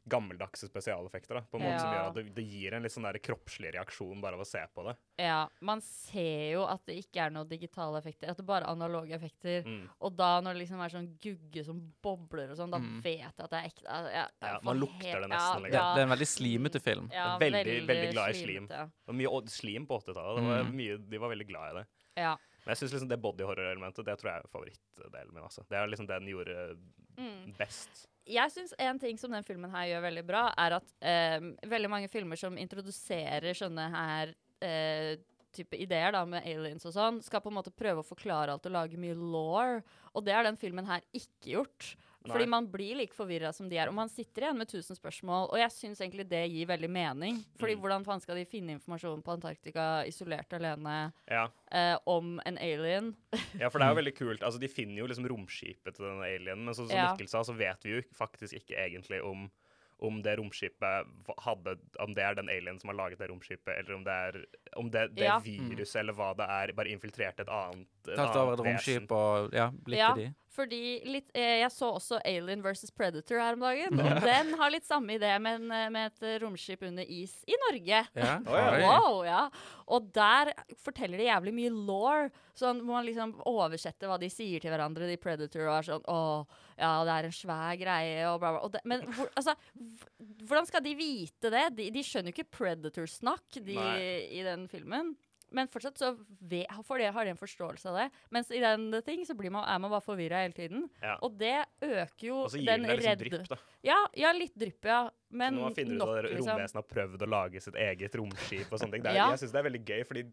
[0.08, 3.04] gammeldagse spesialeffekter, da, på en måte som gjør at det, det gir en litt sånn
[3.08, 4.96] der kroppslig reaksjon bare av å se på det.
[5.20, 5.48] ja.
[5.62, 9.12] Man ser jo at det ikke er noen digitale effekter, at det bare er analoge
[9.18, 9.64] effekter.
[9.68, 9.90] Mm.
[10.02, 13.02] Og da når det liksom er sånn gugge som bobler og sånn, da Mm.
[13.04, 13.88] vet jeg at det er ekte.
[13.88, 15.64] Altså, jeg Ja, man lukter helt- det nesten, ja, liksom.
[15.72, 17.10] Det, ja, det er en veldig slimete film.
[17.14, 18.68] ja, Veldig- veldig glad i slim.
[18.68, 20.68] slimete, Det var mye slim på 80-tallet.
[20.74, 21.10] Mm.
[21.10, 21.88] De var veldig glad i det.
[22.18, 22.36] Ja.
[22.66, 25.44] Men jeg synes liksom det body horror-elementet det tror jeg er favorittdelen min.
[25.44, 25.64] altså.
[25.70, 26.78] Det er liksom det den gjorde
[27.18, 27.54] Mm.
[27.58, 28.08] best.
[28.28, 31.92] Jeg syns en ting som den filmen her gjør veldig bra, er at eh, veldig
[31.92, 34.34] mange filmer som introduserer sånne her
[34.66, 35.16] eh,
[35.56, 38.68] type ideer da, med aliens og sånn, skal på en måte prøve å forklare alt
[38.68, 39.78] og lage mye law.
[40.14, 41.94] Og det har den filmen her ikke gjort.
[42.28, 42.54] Fordi Nei.
[42.54, 45.50] man blir like forvirra som de er, og man sitter igjen med tusen spørsmål.
[45.52, 47.44] Og jeg syns egentlig det gir veldig mening.
[47.60, 47.82] Fordi Mm.
[47.82, 51.48] hvordan faen skal de finne informasjon på Antarktika isolert alene Ja.
[51.72, 53.16] eh, om en alien?
[53.60, 54.42] ja, for det er jo veldig kult.
[54.44, 57.14] Altså, De finner jo liksom romskipet til denne alienen, men så, som Ja.
[57.16, 59.50] Mikkel sa, så vet vi jo faktisk ikke egentlig om
[60.00, 61.08] om det romskipet
[61.40, 64.46] hadde Om det er den alien som har laget det romskipet, eller om det er
[64.78, 65.40] om det, det Ja.
[65.40, 69.56] viruset, eller hva det er, bare infiltrerte et annet, et Tatt over et romskip og
[69.56, 70.14] ja, blitt Ja.
[70.16, 70.36] til de.
[70.58, 73.94] Fordi litt, eh, Jeg så også Alien versus Predator her om dagen.
[74.02, 77.54] Og den har litt samme idé, men eh, med et eh, romskip under is i
[77.68, 78.00] Norge.
[78.18, 78.32] Ja.
[78.58, 78.72] ja.
[78.82, 79.44] Wow, ja.
[79.94, 82.26] Og der forteller de jævlig mye law.
[82.58, 86.10] Sånn må man liksom oversette hva de sier til hverandre, de Predator, og er sånn
[86.10, 86.18] Å,
[86.74, 88.64] ja, det er en svær greie, og bla, bla.
[88.66, 89.54] Og det, men hvor, altså,
[90.50, 91.68] hvordan skal de vite det?
[91.78, 95.14] De, de skjønner jo ikke Predator-snakk de, i den filmen.
[95.56, 96.10] Men fortsatt så
[96.44, 98.08] ve, for det, har de en forståelse av det.
[98.36, 100.90] Mens i den ting så blir man, er man bare forvirra hele tiden.
[101.02, 101.16] Ja.
[101.24, 103.60] Og det øker jo Og så gir den den deg liksom redde drypp, da.
[103.88, 105.00] Ja, ja, litt drypp, ja.
[105.30, 106.52] Men Når man finner ut at liksom.
[106.52, 109.08] romvesenet har prøvd å lage sitt eget romskip og sånne ting.
[109.08, 109.30] Det Ja.
[109.32, 110.26] Jeg syns det er veldig gøy, fordi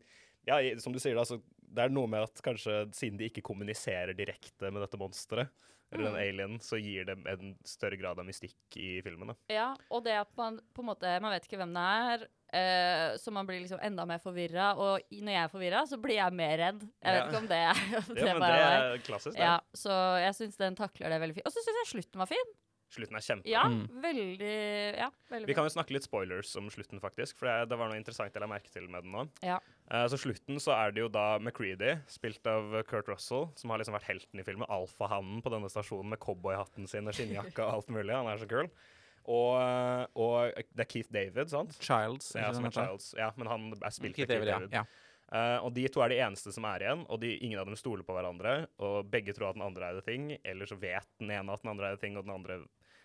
[0.47, 1.41] ja, som du sier, da, så
[1.75, 5.49] det er noe med at kanskje siden de ikke kommuniserer direkte med dette monsteret,
[5.93, 6.21] eller den Mm.
[6.23, 9.29] alienen, så gir det en større grad av mystikk i filmen.
[9.29, 9.35] da.
[9.53, 11.85] Ja, og det at man på en måte Man vet ikke hvem det
[12.23, 14.77] er, Uh, så man blir liksom enda mer forvirra.
[14.79, 16.83] Og når jeg er forvirra, så blir jeg mer redd.
[17.03, 17.25] Jeg Ja.
[17.25, 17.75] vet ikke om det er
[18.15, 19.33] det, Ja, men det er er klassisk.
[19.35, 19.41] det.
[19.43, 19.91] Ja, så
[20.23, 21.47] jeg syns den takler det veldig fint.
[21.47, 22.53] Og så syns jeg slutten var fin.
[22.95, 23.51] Slutten er kjempe.
[23.51, 23.89] Ja, Mm.
[24.01, 27.37] veldig Ja, veldig Vi kan jo snakke litt spoilers om slutten, faktisk.
[27.39, 29.29] For det, det var noe interessant jeg la merke til med den nå.
[29.43, 29.59] Ja.
[29.93, 33.73] Eh, så slutten så er det jo da McCready, spilt av eh, Kurt Russell, som
[33.73, 34.69] har liksom vært helten i filmen.
[34.73, 38.15] Alfahannen på denne stasjonen med cowboyhatten sin og skinnjakka og alt mulig.
[38.15, 38.71] Han er så kul.
[39.25, 41.77] Og, eh, og det er Keith David, sant?
[41.81, 42.33] Childs.
[42.39, 42.77] Ja, som er?
[42.77, 43.13] Childs.
[43.19, 44.71] Ja, men han er spilt Keith av Keith David.
[44.71, 44.79] David.
[44.81, 44.87] ja.
[45.35, 47.75] Uh, og de to er de eneste som er igjen, og de, ingen av dem
[47.81, 48.69] stoler på hverandre.
[48.85, 51.73] Og begge tror at den andre eide ting, eller så vet den ene at den
[51.73, 52.63] andre eide ting, og den andre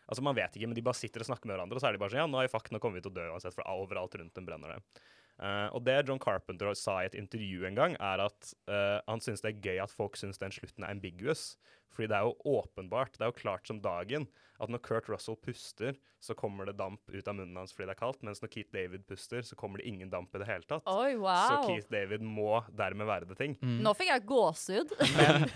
[0.10, 1.94] Altså Man vet ikke, men de bare sitter og snakker med hverandre, og så er
[1.94, 3.54] de bare sånn Ja, nå er vi fuck, nå kommer vi til å dø uansett,
[3.54, 5.02] for overalt rundt dem brenner det.
[5.40, 9.24] Eh, og det John Carpenter sa i et intervju en gang, er at uh, han
[9.24, 11.54] syns det er gøy at folk syns den slutten er ambiguous.
[11.90, 14.28] Fordi det er jo åpenbart, det er jo klart som dagen,
[14.60, 17.96] at når Kurt Russell puster, så kommer det damp ut av munnen hans fordi det
[17.96, 20.68] er kaldt, mens når Keith David puster, så kommer det ingen damp i det hele
[20.68, 20.86] tatt.
[20.92, 21.62] Oi, Så.
[21.66, 23.56] Keith David må dermed være det ting.
[23.64, 23.80] Mm.
[23.86, 24.94] Nå fikk jeg gåsehud.
[25.16, 25.48] Men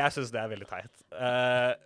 [0.00, 1.04] jeg syns det er veldig teit.
[1.12, 1.76] Uh,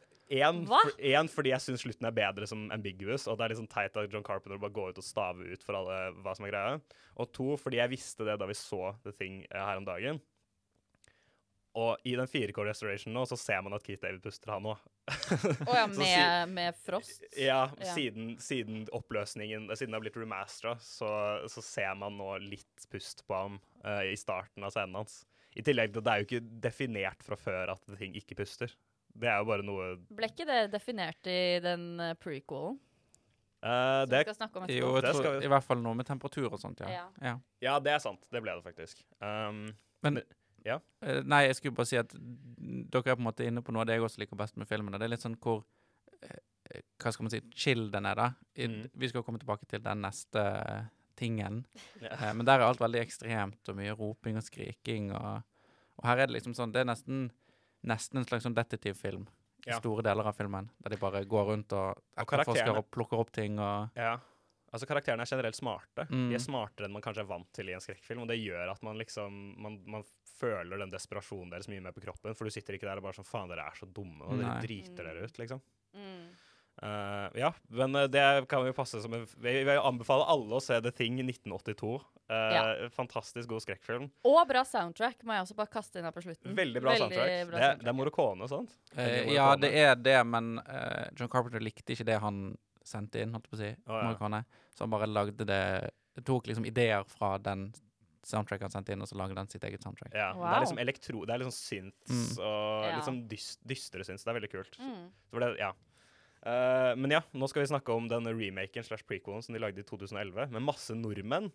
[0.42, 0.92] en, for,
[1.36, 4.24] fordi jeg syns slutten er bedre som ambiguous, og det er liksom teit at John
[4.26, 6.78] Carpenter bare går ut og staver ut for alle hva som er greia.
[7.20, 10.22] Og to fordi jeg visste det da vi så The Thing eh, her om dagen.
[11.74, 14.82] Og i den 4K Restoration nå, så ser man at Keith David puster, han òg.
[15.10, 17.26] Å ja, Så med, med Frost.
[17.34, 17.90] Ja, Ja.
[17.92, 21.10] Siden, siden oppløsningen Siden det har blitt remastera, så,
[21.50, 25.24] så ser man nå litt pust på ham uh, i starten av scenen hans.
[25.54, 28.70] I tillegg til at det er jo ikke definert fra før at ting ikke puster.
[29.14, 32.80] Det er jo bare noe Ble ikke det definert i den uh, prequelen?
[33.64, 36.04] Uh, det, vi skal snakke om Jo, Det tror, skal i hvert fall noe med
[36.08, 36.90] temperatur og sånt, ja.
[36.92, 37.04] Ja.
[37.24, 37.34] ja.
[37.64, 38.26] Ja, det er sant.
[38.34, 39.00] Det ble det faktisk.
[39.24, 39.70] Um,
[40.04, 40.18] Men
[40.66, 40.78] Ja.
[41.00, 43.84] eh, Nei, jeg skulle bare si at dere er på en måte inne på noe
[43.84, 44.98] av det jeg også liker best med filmene.
[45.00, 45.62] Det er litt sånn hvor
[46.24, 48.28] eh, Hva skal man si Chill den er, da.
[48.56, 48.90] I, Mm.
[49.00, 50.84] Vi skal komme tilbake til den neste eh,
[51.16, 51.62] tingen.
[52.02, 52.16] Yeah.
[52.30, 55.12] Eh, men der er alt veldig ekstremt, og mye roping og skriking.
[55.12, 55.42] Og,
[56.00, 57.30] og her er det liksom sånn Det er nesten,
[57.84, 59.26] nesten en slags sånn detektivfilm
[59.66, 59.78] i Ja.
[59.80, 60.70] store deler av filmen.
[60.82, 62.76] Der de bare går rundt og etterforsker karakterene.
[62.78, 64.18] og plukker opp ting og ja.
[64.74, 66.08] Altså, karakterene er generelt smarte.
[66.10, 66.28] Mm.
[66.30, 68.72] De er smartere enn man kanskje er vant til i en skrekkfilm, og det gjør
[68.72, 70.02] at man liksom man, man
[70.40, 73.14] føler den desperasjonen deres mye mer på kroppen, for du sitter ikke der og bare
[73.14, 74.62] sånn Faen, dere er så dumme, og dere Nei.
[74.66, 74.96] driter Mm.
[75.06, 75.60] dere ut, liksom.
[75.94, 76.28] Mm.
[76.82, 80.62] Eh, ja, men eh, det kan jo passe som en Vi vil anbefale alle å
[80.62, 81.92] se The Thing 1982.
[82.34, 84.08] Eh, Fantastisk god skrekkfilm.
[84.26, 86.56] Og bra soundtrack, må jeg også bare kaste inn her på slutten.
[86.58, 87.32] Veldig bra soundtrack.
[87.50, 88.74] bra det, er- det er Morricone, sant?
[88.96, 93.32] Uh, ja, det er det, men eh, John Carpenter likte ikke det han sendte inn,
[93.32, 93.70] holdt jeg på å si.
[93.88, 94.42] Oh, ja.
[94.74, 95.90] Så han bare lagde det
[96.24, 97.72] Tok liksom ideer fra den
[98.24, 100.12] soundtrack han sendte inn, og så lagde han sitt eget soundtrack.
[100.14, 101.24] Ja, Det er liksom elektro...
[101.26, 102.44] Det er liksom synths Mm.
[102.44, 102.92] og Ja.
[102.98, 104.22] liksom dyst, dystre synths.
[104.24, 104.78] Det er veldig kult.
[104.78, 105.08] Mm.
[105.28, 105.72] Så var det, ja.
[106.44, 109.80] Eh, men ja, nå skal vi snakke om den remaken slash prequelen som de lagde
[109.80, 111.50] i 2011, med masse nordmenn.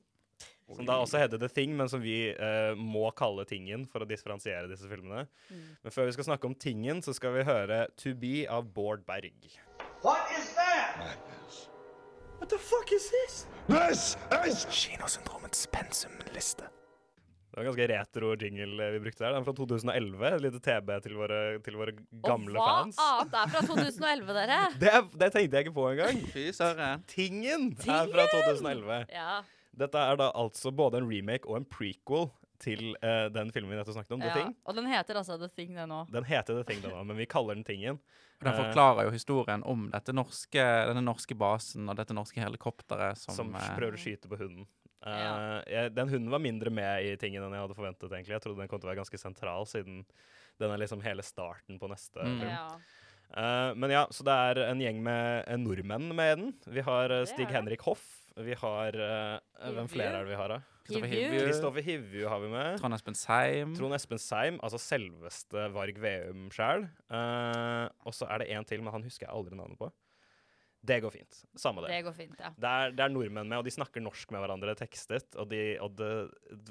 [0.70, 4.08] Som da også heter The Thing, men som vi uh, må kalle Tingen for å
[4.08, 5.26] differensiere disse filmene.
[5.50, 5.66] Mm.
[5.84, 9.04] Men før vi skal snakke om Tingen, så skal vi høre To Be av Bård
[9.10, 9.50] Berg.
[10.06, 10.80] What is that?
[13.68, 14.16] This
[14.48, 16.70] is Kinosyndromets pensumliste.
[17.60, 19.34] Det var en ganske retro jingle vi brukte der.
[19.34, 20.28] Den er fra 2011.
[20.30, 21.94] Et lite TB til våre, til våre
[22.24, 23.00] gamle og hva fans.
[23.04, 24.60] annet er fra 2011, dere?
[24.84, 26.22] Det, det tenkte jeg ikke på engang.
[26.36, 27.04] Fy søren.
[27.12, 29.02] Tingen er fra 2011.
[29.12, 29.42] Ja.
[29.84, 32.30] Dette er da altså både en remake og en prequel
[32.64, 34.32] til uh, den filmen vi nettopp snakket om, The.
[34.36, 34.56] Thing.
[34.68, 36.10] Og den heter altså The Thing, den òg.
[36.16, 38.00] Den heter The Thing, den òg, men vi kaller den Tingen.
[38.40, 42.40] Og Den Eh, forklarer jo historien om dette norske, denne norske basen og dette norske
[42.40, 44.68] helikopteret som, Som eh, prøver å skyte på hunden.
[45.06, 45.62] Eh, Ja.
[45.68, 48.10] jeg, den hunden var mindre med i Tingen enn jeg hadde forventet.
[48.12, 48.36] egentlig.
[48.36, 50.06] Jeg trodde den kom til å være ganske sentral, siden
[50.60, 52.40] den er liksom hele starten på neste Mm.
[52.40, 52.50] film.
[52.50, 52.80] Ja.
[53.30, 56.54] Uh, men ja, så det er en gjeng med en nordmenn med den.
[56.68, 57.48] Vi har uh, Stig.
[57.48, 58.02] Henrik Hoff.
[58.36, 60.60] Vi har Hvem flere er det vi har, da?
[60.88, 61.30] Kristoffer Hivju.
[61.30, 62.80] Hivju, Kristoffer Hivju har vi med.
[62.80, 63.76] Trond Espen Seim.
[63.76, 66.88] Trond Espen Seim, altså selveste Varg Veum sjæl.
[67.12, 69.92] og så er det en til, men han husker jeg aldri navnet på.
[70.82, 71.42] Det går fint.
[71.60, 71.92] Samme det.
[71.92, 72.50] Det går fint, ja.
[72.56, 75.36] Det er, det er nordmenn med, og de snakker norsk med hverandre tekstet.
[75.36, 76.10] Og, de, og det,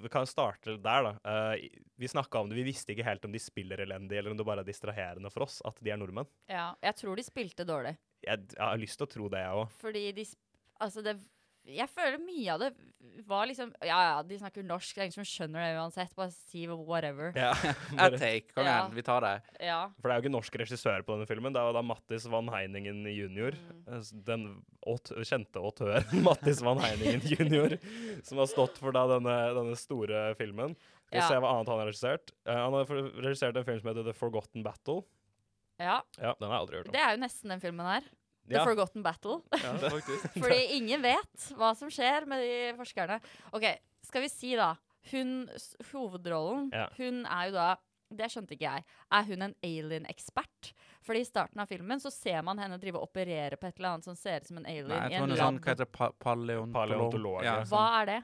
[0.01, 1.13] vi kan starte der, da.
[1.23, 4.41] Uh, vi snakka om det, vi visste ikke helt om de spiller elendig, eller om
[4.41, 6.29] det bare er distraherende for oss at de er nordmenn.
[6.51, 6.71] ja.
[6.85, 7.97] Jeg tror de spilte dårlig.
[8.25, 9.81] Jeg, jeg har lyst til å tro det, jeg òg.
[9.83, 10.29] Fordi de
[10.79, 11.17] Altså, det
[11.69, 12.69] Jeg føler mye av det
[13.29, 16.15] var liksom Ja, ja, de snakker norsk, det er ingen som skjønner det uansett.
[16.17, 17.33] Bare si whatever.
[17.37, 17.51] Ja,
[17.93, 18.15] yeah.
[18.19, 18.89] take, kom Ja.
[18.95, 19.33] vi tar det.
[19.67, 19.81] Ja.
[20.01, 21.53] for det er jo ikke norsk regissør på denne filmen.
[21.53, 23.59] Det er jo da Mattis Van Heiningen jr.
[23.59, 23.83] Mm.
[23.89, 24.47] eh, Den
[24.89, 27.77] åt, kjente autøren Mattis Van Heiningen jr.
[28.25, 30.75] som har stått for da denne, denne store filmen.
[31.09, 31.29] Skal vi Ja.
[31.29, 32.33] se hva annet han har regissert.
[32.49, 32.91] Uh, han har
[33.25, 35.03] regissert en film som heter The Forgotten Battle.
[35.81, 36.01] ja.
[36.19, 36.93] Ja, Den har jeg aldri hørt om.
[36.97, 38.09] Det er jo nesten den filmen her.
[38.49, 39.39] The Ja, Forgotten Battle.
[39.53, 39.75] ja.
[40.43, 43.21] Fordi ingen vet hva som skjer med de forskerne.
[43.53, 43.67] OK,
[44.09, 44.75] skal vi si da
[45.13, 45.47] Hun,
[45.93, 46.89] hovedrollen, Ja.
[46.99, 47.69] hun er jo da
[48.11, 48.85] Det skjønte ikke jeg.
[49.13, 50.71] Er hun en alien-ekspert?
[51.05, 53.91] Fordi i starten av filmen så ser man henne drive og operere på et eller
[53.99, 55.59] annet som ser ut som en alien Nei, jeg i tror en hun er sånn,
[55.61, 56.73] hva heter det, pa paleontolog?
[56.79, 57.65] Paleontolog, Ja, ja.
[57.69, 58.19] Hva sånn er det?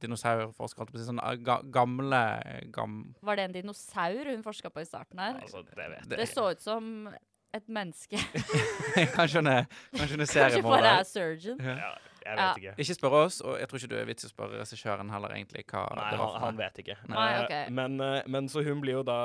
[0.00, 1.06] dinosaurforsker, holdt på å si.
[1.08, 2.22] Sånn eh, ga gamle
[2.72, 2.96] gam...
[3.24, 5.38] Var det en dinosaur hun forska på i starten her?
[5.40, 6.90] Altså, det vet Det så ut som
[7.56, 8.18] et menneske.
[9.16, 9.64] kanskje hun er,
[9.96, 10.92] kanskje hun er Kanskje for seriemorder.
[10.92, 11.58] er surgeon.
[11.60, 12.46] Ja, jeg Ja.
[12.52, 12.72] vet ikke.
[12.82, 15.30] Ikke spør oss, og jeg tror ikke du er vits i å spørre regissøren heller,
[15.36, 16.96] egentlig, hva Nei, det han, var for han vet ikke.
[17.12, 17.54] Nei, Eh, ok.
[17.76, 19.18] men, eh, men så hun blir jo da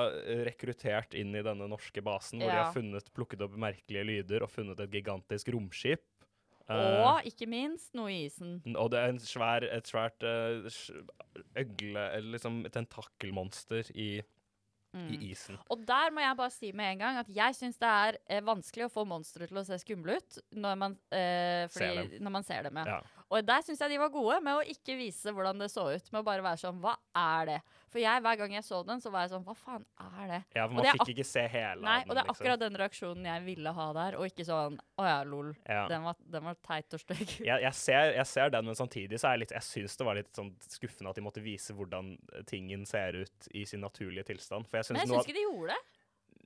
[0.45, 4.51] rekruttert inn i denne norske basen, hvor de har funnet, plukket opp merkelige lyder og
[4.53, 6.03] funnet et gigantisk romskip.
[6.69, 8.61] Eh, Og ikke minst noe i isen.
[8.77, 10.69] og det er en svær, et svært eh,
[11.57, 14.21] øgle, eller liksom tentakelmonster i,
[14.91, 15.07] Mm.
[15.07, 15.55] i isen.
[15.71, 18.41] Og der må jeg bare si med en gang at jeg syns det er eh,
[18.43, 22.47] vanskelig å få monstre til å se skumle ut når man, eh, fordi, når man
[22.47, 22.81] ser dem.
[22.81, 22.97] Ja.
[22.97, 23.20] Ja.
[23.31, 26.09] Og der syns jeg de var gode med å ikke vise hvordan det så ut.
[26.11, 27.59] Med å bare være sånn Hva er det?
[27.91, 30.39] For jeg, hver gang jeg så den, så var jeg sånn Hva faen er det?
[30.57, 32.79] Ja, for man det fikk ikke se hele Nei, den, og det er akkurat den
[32.81, 35.53] reaksjonen jeg ville ha der, og ikke sånn Å ja, lol.
[35.63, 35.85] Ja.
[35.91, 37.37] Den, var, den var teit og stygg.
[37.39, 40.07] jeg, jeg, ser, jeg ser den, men samtidig så er jeg litt Jeg syns det
[40.07, 42.13] var litt sånn skuffende at de måtte vise hvordan
[42.49, 44.67] tingen ser ut i sin naturlige tilstand.
[44.67, 46.00] For jeg syns Men jeg syns ikke de gjorde det.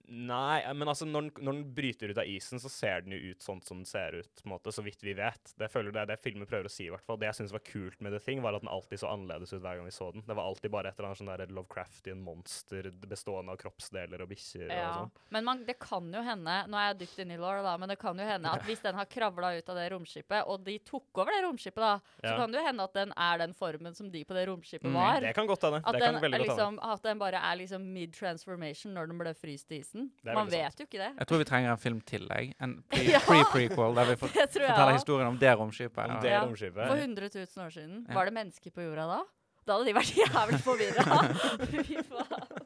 [0.08, 3.12] Nei, eh, men altså når, den- når den bryter ut av isen, så ser den
[3.14, 5.54] jo ut sånn som den ser ut, på en måte, så vidt vi vet.
[5.58, 7.18] Det føler det er det filmen prøver å si, i hvert fall.
[7.18, 9.62] Det jeg syns var kult med The Thing, var at den alltid så annerledes ut
[9.62, 10.22] hver gang vi så den.
[10.28, 14.30] Det var alltid bare et eller annet sånn der Lovecraftian monster bestående av kroppsdeler og
[14.30, 14.94] bikkjer og Ja.
[15.00, 15.12] sånn.
[15.32, 17.90] Men man, det kan jo hende Nå er jeg dypt inne i law, da, men
[17.90, 20.78] det kan jo hende at hvis den har kravla ut av det romskipet, og de
[20.80, 22.38] tok over det romskipet, da, så Ja.
[22.38, 24.94] kan det jo hende at den er den formen som de på det romskipet Mm,
[24.94, 25.20] var.
[25.22, 25.82] Det kan godt hende.
[25.86, 29.80] At den, godt liksom, at den bare er liksom mid-transformation når den ble fryst i
[29.80, 29.95] isen.
[30.26, 31.12] Er Man vet jo ikke det.
[31.20, 32.54] Jeg tror vi trenger en film til, jeg.
[32.62, 32.76] En
[33.14, 33.20] Ja.
[33.26, 35.98] pre- pre-prequel, der vi får forteller historien om det romskipet.
[36.10, 36.44] Om det Ja.
[36.46, 36.88] romskipet.
[36.88, 38.06] For 100 000 år siden.
[38.08, 38.14] Ja.
[38.20, 39.22] Var det mennesker på jorda da?
[39.66, 41.06] Da hadde de vært jævlig forvirra.
[41.72, 42.64] Fy faen.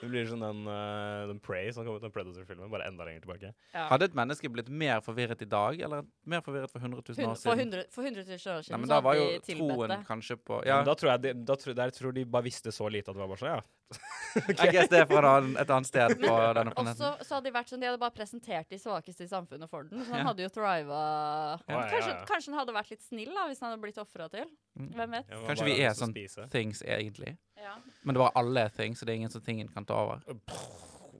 [0.00, 3.24] Det blir som den, uh, den Prey som kom ut, den Predator-filmen, bare enda lenger
[3.26, 3.50] tilbake.
[3.74, 3.88] Ja.
[3.90, 7.34] Hadde et menneske blitt mer forvirret i dag, eller mer forvirret for 100 000 år
[7.34, 7.34] siden?
[7.42, 7.74] For siden?
[7.74, 9.98] 100, for 100 000 år siden Nei, men så da var jo troen det.
[10.08, 10.68] kanskje på Ja.
[10.70, 13.10] Ja, Men da tror jeg de, da tror, der tror de bare visste så lite
[13.10, 13.60] at det var bare sånn, ja.
[14.50, 15.30] I guess det er fra
[15.62, 17.04] et annet sted på denne planeten.
[17.06, 19.86] Også så hadde de vært sånn, de hadde bare presentert de svakeste i samfunnet for
[19.88, 20.02] den.
[20.04, 20.26] Så han Ja.
[20.28, 22.24] hadde jo thriva Ja, ja, kanskje, ja.
[22.28, 24.44] kanskje han hadde vært litt snill da, hvis han hadde blitt ofra til.
[24.78, 24.90] Mm.
[24.98, 25.30] Hvem vet?
[25.46, 26.14] Kanskje vi er sånn
[26.50, 27.36] things, egentlig.
[27.56, 27.76] Ja.
[28.04, 30.20] Men det var alle things, så det er ingen som tingen kan ta over.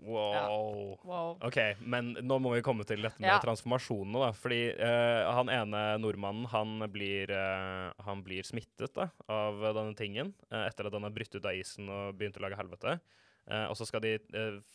[0.06, 0.96] Wow.
[1.02, 1.36] Wow.
[1.44, 3.40] OK, men nå må vi komme til dette med Ja.
[3.42, 4.30] transformasjonene, da.
[4.38, 10.34] Fordi uh, han ene nordmannen, han blir, uh, han blir smittet da, av denne tingen
[10.52, 12.98] uh, etter at han har brutt ut av isen og begynt å lage helvete.
[13.46, 14.16] Og så skal de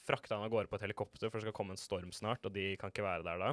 [0.07, 2.53] frakte han av gårde på et helikopter, for det skal komme en storm snart, og
[2.55, 3.49] de kan ikke være der da.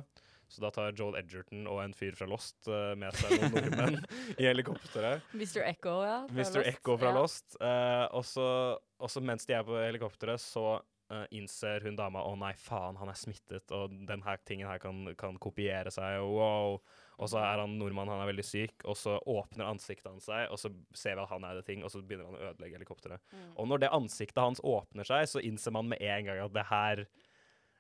[0.49, 3.99] Så da tar Joel Edgerton og en fyr fra Lost uh, med seg noen nordmenn
[4.41, 5.27] i helikopteret.
[5.37, 5.61] Mr.
[5.67, 6.21] Echo, ja.
[6.31, 6.39] Mr.
[6.41, 6.61] Lost.
[6.71, 7.17] Echo fra ja.
[7.19, 7.59] Lost.
[7.61, 10.79] Uh, og så mens de er på helikopteret, så
[11.11, 14.81] eh, innser hun dama å nei, faen, han er smittet, og den her tingen her
[14.83, 16.81] kan, kan kopiere seg, og wow.
[17.19, 20.45] Og så er han nordmann, han er veldig syk, og så åpner ansiktet hans seg,
[20.55, 22.79] og så ser vi at han er det ting, og så begynner han å ødelegge
[22.79, 23.25] helikopteret.
[23.33, 23.49] Mm.
[23.57, 26.69] Og når det ansiktet hans åpner seg, så innser man med en gang at det
[26.71, 27.03] her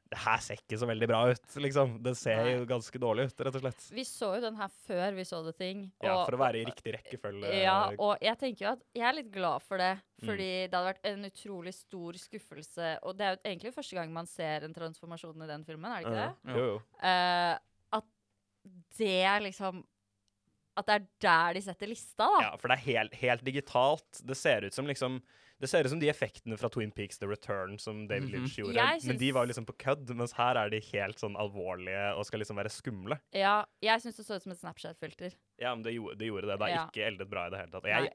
[0.08, 1.98] det her ser ikke så veldig bra ut, liksom.
[2.02, 3.88] Det ser jo ganske dårlig ut, rett og slett.
[3.92, 5.82] Vi så jo den her før vi så The Thing.
[6.02, 7.52] Ja, og- For å være i riktig rekkefølge.
[7.62, 9.98] Ja, og jeg tenker jo at jeg er litt glad for det.
[10.22, 10.26] Mm.
[10.26, 12.98] Fordi det hadde vært en utrolig stor skuffelse.
[13.02, 16.02] Og det er jo egentlig første gang man ser en transformasjon i den filmen, er
[16.02, 16.56] det ikke det?
[16.56, 16.80] Jo, jo.
[17.02, 17.58] Uh,
[18.00, 18.04] at
[18.98, 19.84] det liksom
[20.78, 22.40] At det er der de setter lista, da.
[22.46, 24.22] Ja, for det er helt, helt digitalt.
[24.24, 25.20] Det ser ut som liksom
[25.60, 28.32] Det ser ut som de effektene fra Twin Peaks The Return som David Mhm.
[28.44, 28.74] Lynch gjorde.
[28.78, 32.24] Jeg Men de var liksom på kødd, mens her er de helt sånn alvorlige og
[32.26, 33.18] skal liksom være skumle.
[33.34, 35.34] Ja, jeg syns det så ut som et Snapchat-filter.
[35.58, 36.28] Ja, men det gjorde det.
[36.30, 36.58] Gjorde det.
[36.60, 36.86] det er Ja.
[36.86, 37.84] ikke eldet bra i det hele tatt.
[37.90, 38.12] Jeg,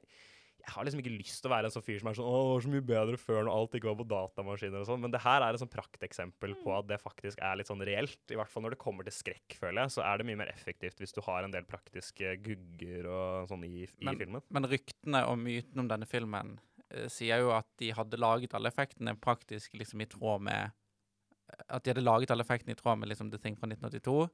[0.64, 2.36] jeg har liksom ikke lyst til å være en sånn fyr som er sånn Å,
[2.40, 5.02] det var så mye bedre før når alt ikke var på datamaskiner og sånn.
[5.04, 8.20] Men det her er et sånn prakteksempel på at det faktisk er litt sånn reelt.
[8.32, 10.52] I hvert fall når det kommer til skrekk, føler jeg, så er det mye mer
[10.54, 14.46] effektivt hvis du har en del praktiske gugger og sånn i, i Men- filmen.
[14.56, 16.56] Men ryktene og mytene om denne filmen
[16.88, 20.72] eh, sier jo at de hadde laget alle effektene praktisk liksom i tråd med
[21.68, 24.30] At de hadde laget alle effektene i tråd med liksom The Thing fra 1982.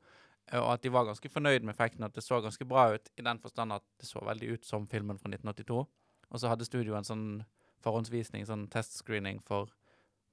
[0.52, 3.10] eh, Og at de var ganske fornøyd med effektene, at det så ganske bra ut
[3.18, 5.82] i den forstand at det så veldig ut som filmen fra 1982.
[6.30, 7.44] Og så hadde studioet en sånn
[7.82, 9.70] forhåndsvisning, sånn testscreening for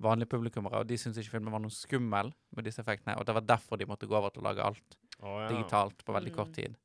[0.04, 3.34] vanlige publikummere, og de syntes ikke filmen var noe skummel med disse effektene, og det
[3.34, 5.48] var derfor de måtte gå over til å lage alt oh, ja.
[5.50, 6.36] digitalt på veldig Mm.
[6.38, 6.76] kort tid.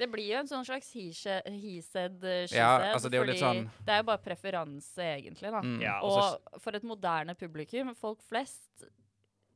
[0.00, 2.94] Det blir jo en sånn slags he said, he said uh, she Ja, said.
[2.94, 5.60] altså det er fordi sånn- Det er jo bare preferanse, egentlig, da.
[5.60, 5.80] Mm.
[5.82, 8.86] Ja, og Og for et moderne publikum, folk flest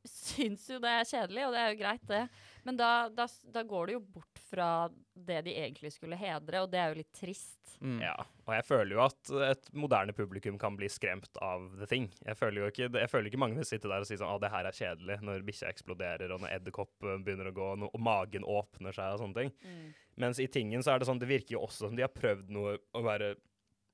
[0.05, 2.29] syns jo det er kjedelig, og det er jo greit, det.
[2.65, 6.71] Men da, da, da går det jo bort fra det de egentlig skulle hedre, og
[6.73, 7.75] det er jo litt trist.
[7.77, 7.99] Mm.
[8.01, 12.07] Ja, og jeg føler jo at et moderne publikum kan bli skremt av The Thing.
[12.25, 14.39] Jeg føler jo ikke, jeg føler ikke mange vil sitte der og si sånn, ah,
[14.41, 18.01] det her er kjedelig, når bikkja eksploderer, og når edderkopp eh, begynner å gå, og
[18.01, 19.53] magen åpner seg og sånne ting.
[20.25, 22.49] Mens i tingen så er det sånn, det virker jo også som de har prøvd
[22.55, 23.35] noe å være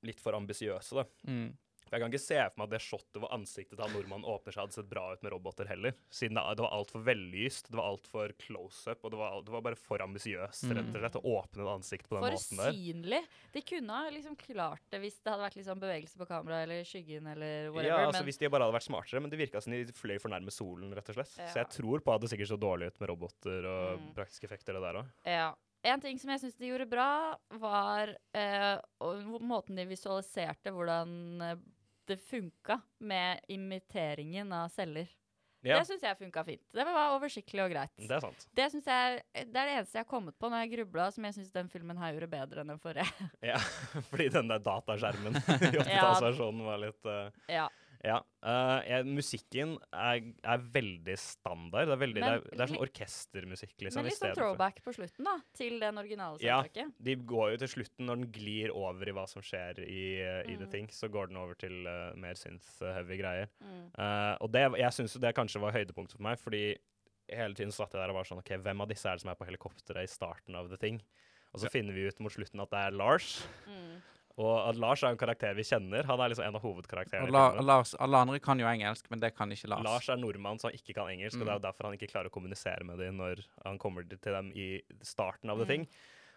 [0.06, 1.04] litt for ambisiøse da.
[1.28, 1.50] Mm.
[1.92, 4.24] For jeg kan ikke se for meg at det shotet hvor ansiktet til han nordmannen
[4.32, 5.92] åpner seg, hadde sett bra ut med roboter heller.
[6.08, 9.64] Siden det, det var altfor vellyst, det var altfor close-up, og det var, det var
[9.66, 12.70] bare for ambisiøst, rett og slett, å åpne et ansikt på den For måten der.
[12.72, 13.20] For synlig.
[13.52, 16.88] De kunne ha liksom klart det hvis det hadde vært liksom bevegelse på kamera eller
[16.88, 17.90] skyggen eller whatever.
[17.92, 20.16] Ja, altså men Hvis de bare hadde vært smartere, men det virka som de fløy
[20.22, 21.34] for nærme solen, rett og slett.
[21.36, 24.14] Så jeg tror på at det sikkert så dårlig ut med roboter og Mm.
[24.16, 25.12] praktiske effekter, det der òg.
[25.28, 25.50] ja.
[25.84, 28.78] En ting som jeg syns de gjorde bra, var eh,
[29.42, 31.56] måten de visualiserte hvordan eh,
[32.10, 35.10] det funka med imiteringen av celler.
[35.62, 36.62] Ja, Det syns jeg funka fint.
[36.74, 37.92] Det var oversiktlig og greit.
[37.94, 38.46] det er sant.
[38.50, 41.36] Det, jeg, det er det eneste jeg har kommet på når jeg grubla, som jeg
[41.36, 43.06] syns den filmen her gjorde bedre enn den forrige.
[43.52, 43.60] Ja,
[44.10, 47.30] Fordi den der dataskjermen i 80-tallsversjonen var litt uh...
[47.46, 47.68] ja.
[48.02, 48.16] Ja.
[48.42, 51.86] Uh, jeg, musikken er, er veldig standard.
[51.86, 54.02] Det er, veldig, det er, det er sånn orkestermusikk, liksom.
[54.02, 56.58] Men litt sånn throwback på slutten, da, til den originale Ja.
[56.98, 60.56] De går jo til slutten, når den glir over i hva som skjer i, i
[60.56, 60.64] mm.
[60.64, 60.70] The.
[60.72, 63.50] Thing, så går den over til uh, mer synth-heavy greier.
[63.62, 63.84] Mm.
[63.94, 66.64] Uh, og det, jeg syns jo det kanskje var høydepunktet for meg, fordi
[67.32, 69.30] hele tiden satt jeg der og var sånn OK, hvem av disse er det som
[69.30, 70.98] er på helikopteret i starten av The Thing?
[71.52, 73.34] Og så finner vi ut mot slutten at det er Lars.
[73.68, 74.00] Mm.
[74.38, 76.04] Og at Lars er en karakter vi kjenner.
[76.08, 77.30] Han er liksom en av hovedkarakterene.
[77.30, 77.60] La.
[77.60, 79.84] Lars, alle andre kan jo engelsk, men det kan ikke Lars.
[79.84, 81.62] Lars er nordmann, han ikke kan engelsk, og det er Mm.
[81.62, 84.80] jo derfor han ikke klarer å kommunisere med dem når han kommer til dem i
[85.02, 85.68] starten av The Mm.
[85.68, 85.88] Thing.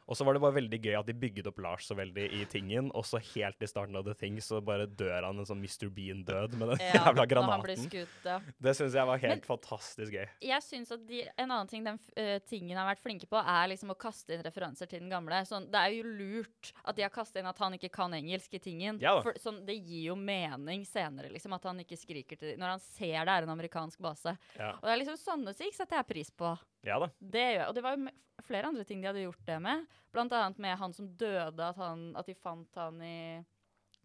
[0.08, 2.44] Og så var det bare veldig gøy at de bygget opp Lars så veldig i
[2.52, 5.63] tingen, og så helt i starten av The Thing så bare dør han en sånn
[5.63, 5.89] Mr.
[5.89, 7.88] Bean-død med den Ja, jævla granaten.
[7.88, 8.36] skutt, ja.
[8.62, 10.28] Det syns jeg var helt Men- fantastisk gøy.
[10.46, 13.72] Jeg synes at de, En annen ting den uh, tingen har vært flinke på, er
[13.74, 15.41] liksom å kaste inn referanser til den gamle.
[15.50, 18.54] Sånn, det er jo lurt at de har kastet inn at han ikke kan engelsk
[18.54, 19.02] i tingen.
[19.02, 19.15] Ja.
[19.26, 22.62] For, sånn, det gir jo mening senere, liksom, at han ikke skriker til dem.
[22.62, 24.36] Når han ser det er en amerikansk base.
[24.60, 26.54] Ja, Og det er liksom sånne ting setter jeg pris på.
[26.86, 27.10] Ja da.
[27.19, 27.67] Det gjør jeg.
[27.69, 28.13] Og det var jo
[28.46, 29.86] flere andre ting de hadde gjort det med.
[30.13, 33.15] Blant annet med han som døde, at, han, at de fant han i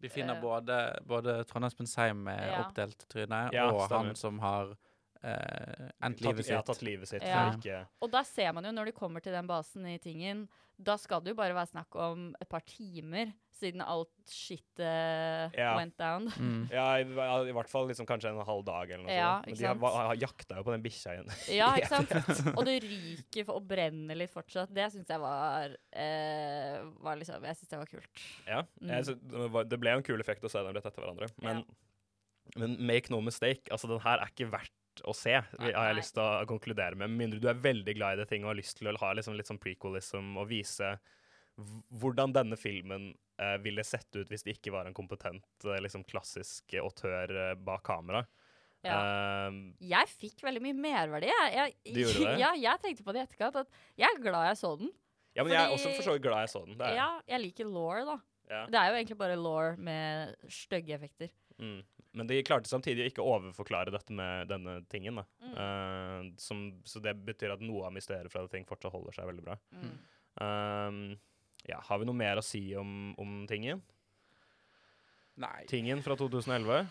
[0.01, 2.63] De finner uh, både, både Trond Espen Seim med Ja.
[2.65, 4.05] oppdelt tryne, Ja, og stemmer.
[4.11, 4.75] han som har
[5.21, 6.65] Uh, endt livet ja, sitt.
[6.65, 7.21] tatt livet sitt.
[7.21, 7.43] Ja.
[7.53, 10.47] Ikke, Og da ser man jo, når de kommer til den basen i tingen,
[10.81, 13.29] da skal det jo bare være snakk om et par timer,
[13.61, 15.75] siden alt shitet Ja.
[15.77, 16.27] went down.
[16.37, 16.63] Mm.
[16.77, 19.47] ja, i, i hvert fall liksom kanskje en halv dag eller noe Ja, sånt.
[19.47, 21.31] Men de har, har jakta jo på den bikkja igjen.
[21.61, 22.51] Ja, ikke sant?
[22.55, 24.73] Og det ryker for- og brenner litt fortsatt.
[24.73, 28.25] Det syns jeg var, eh, var liksom, Jeg syns det var kult.
[28.49, 28.91] Ja, Mm.
[28.97, 31.29] jeg, det ble en kul effekt å se dem rett etter hverandre.
[31.45, 31.63] Men,
[32.57, 34.71] men make no mistake, altså den her er ikke verdt
[35.07, 37.07] å se, Nei, har jeg lyst til å konkludere med.
[37.13, 39.13] Med mindre du er veldig glad i det ting og har lyst til å ha
[39.15, 40.89] liksom litt sånn prequelism og vise
[42.01, 46.05] hvordan denne filmen eh, ville sett ut hvis det ikke var en kompetent, eh, liksom
[46.09, 48.23] klassisk autør eh, bak kamera.
[48.81, 48.97] Ja.
[48.97, 51.29] Uh, Jeg fikk veldig mye merverdi.
[51.29, 52.33] Jeg, jeg, Du gjorde det?
[52.43, 53.59] Ja, jeg tenkte på det i etterkant.
[53.61, 54.89] At jeg er glad jeg så den.
[55.37, 56.81] ja, men jeg er også for så vidt glad jeg så den.
[56.97, 58.17] Ja, jeg liker law, da.
[58.49, 58.63] ja.
[58.73, 61.29] Det er jo egentlig bare law med stygge effekter.
[61.61, 61.81] Mm.
[62.17, 65.21] Men de klarte samtidig å ikke overforklare dette med denne tingen.
[65.21, 65.27] Da.
[65.45, 65.53] Mm.
[65.55, 69.29] Uh, som, så det betyr at noe av mysteriet fra det ting fortsatt holder seg
[69.29, 69.59] veldig bra.
[69.77, 69.93] Mm.
[70.41, 71.03] Um,
[71.69, 73.83] ja, har vi noe mer å si om, om tingen?
[75.41, 75.65] Nei.
[75.69, 76.89] Tingen fra 2011.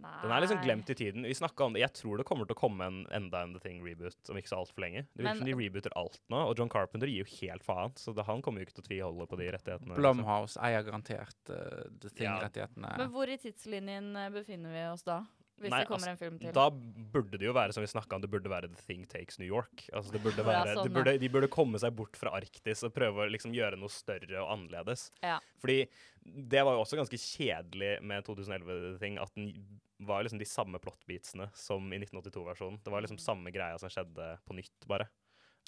[0.00, 0.12] Nei.
[0.22, 1.26] Den er liksom glemt i tiden.
[1.28, 1.34] Vi
[1.64, 1.82] om det.
[1.82, 4.62] Jeg tror det kommer til å komme en enda en The Thing-reboot om ikke så
[4.62, 5.04] altfor lenge.
[5.12, 7.92] Det virker som de rebooter alt nå, og John Carpenter gir jo helt faen.
[8.00, 9.98] Så det, han kommer jo ikke til å tviholde på de rettighetene.
[9.98, 12.94] Blomhouse Blumhouse eier garantert uh, The Thing-rettighetene.
[13.02, 15.20] Men hvor i tidslinjen eh, befinner vi oss da?
[15.60, 16.52] Hvis Nei, det kommer altså, en film til?
[16.56, 16.64] Da
[17.12, 19.46] burde det jo være som vi snakket om, det burde være The Thing Takes New
[19.46, 19.84] York.
[19.92, 22.82] Altså det burde være, ja, sånn, det burde, de burde komme seg bort fra Arktis
[22.88, 25.10] og prøve å liksom gjøre noe større og annerledes.
[25.22, 25.36] Ja.
[25.62, 25.84] Fordi
[26.24, 29.52] det var jo også ganske kjedelig med 2011 ting at den
[30.02, 32.80] var liksom de samme plottbitsene som i 1982-versjonen.
[32.82, 35.06] Det var liksom samme greia som skjedde på nytt, bare.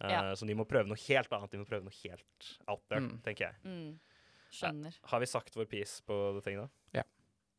[0.02, 0.34] Uh, Ja.
[0.34, 1.52] Så de må prøve noe helt annet.
[1.52, 3.20] De må prøve noe helt out there, Mm.
[3.22, 3.54] tenker jeg.
[3.62, 4.00] Mm.
[4.50, 4.96] Skjønner.
[5.10, 6.68] Har vi sagt vår piece på The Thing, da?
[6.94, 7.04] Ja.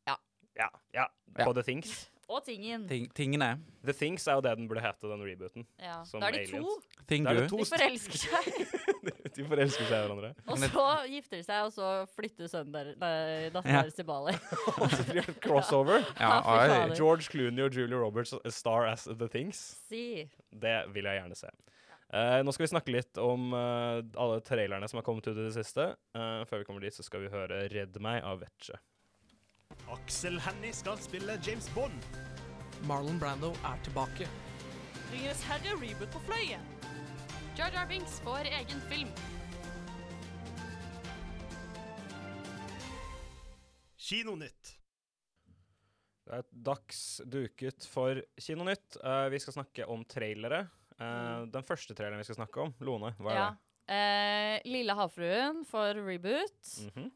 [0.06, 0.16] Ja.
[0.56, 1.06] Ja, ja.
[1.36, 1.44] Ja.
[1.44, 2.10] På The Things.
[2.28, 2.88] Og tingen.
[2.90, 3.52] Ting, tingene.
[3.86, 5.66] The Things er jo det den burde hete, den rebooten.
[5.78, 6.00] Ja.
[6.04, 6.66] Som Da er de aliens.
[6.66, 7.02] to.
[7.06, 8.48] Thing Da er det to De forelsker seg.
[9.36, 10.32] De forelsker seg i hverandre.
[10.48, 12.90] Og så gifter de seg, og så flytter sønnen der,
[13.54, 13.82] datteren Ja.
[13.84, 14.32] deres til Bali.
[14.82, 16.02] Og så blir det crossover.
[16.18, 19.60] Ja, Ja, George Clooney og Julia Roberts star as The Things.
[19.86, 20.26] Si.
[20.50, 21.52] Det vil jeg gjerne se.
[22.06, 25.46] Uh, nå skal vi snakke litt om uh, alle trailerne som har kommet ut i
[25.46, 25.88] det siste.
[26.16, 28.78] Uh, før vi kommer dit, så skal vi høre 'Redd meg' av Vetche.
[29.92, 32.06] Aksel Hennie skal spille James Bond.
[32.86, 34.28] Marlon Brando er tilbake.
[35.12, 36.64] Ringenes herre reboot på fløyen.
[37.56, 39.12] Jar Jar Binks får egen film.
[43.96, 44.74] Kinonytt.
[46.26, 48.98] Det er dags duket for Kinonytt.
[49.02, 50.64] Uh, vi skal snakke om trailere.
[50.96, 53.48] Eh, Den første traileren vi skal snakke om, Lone, hva er Ja.
[53.86, 56.62] Eh, Lille havfruen for reboot.
[56.62, 56.86] det?
[56.96, 57.10] Mhm.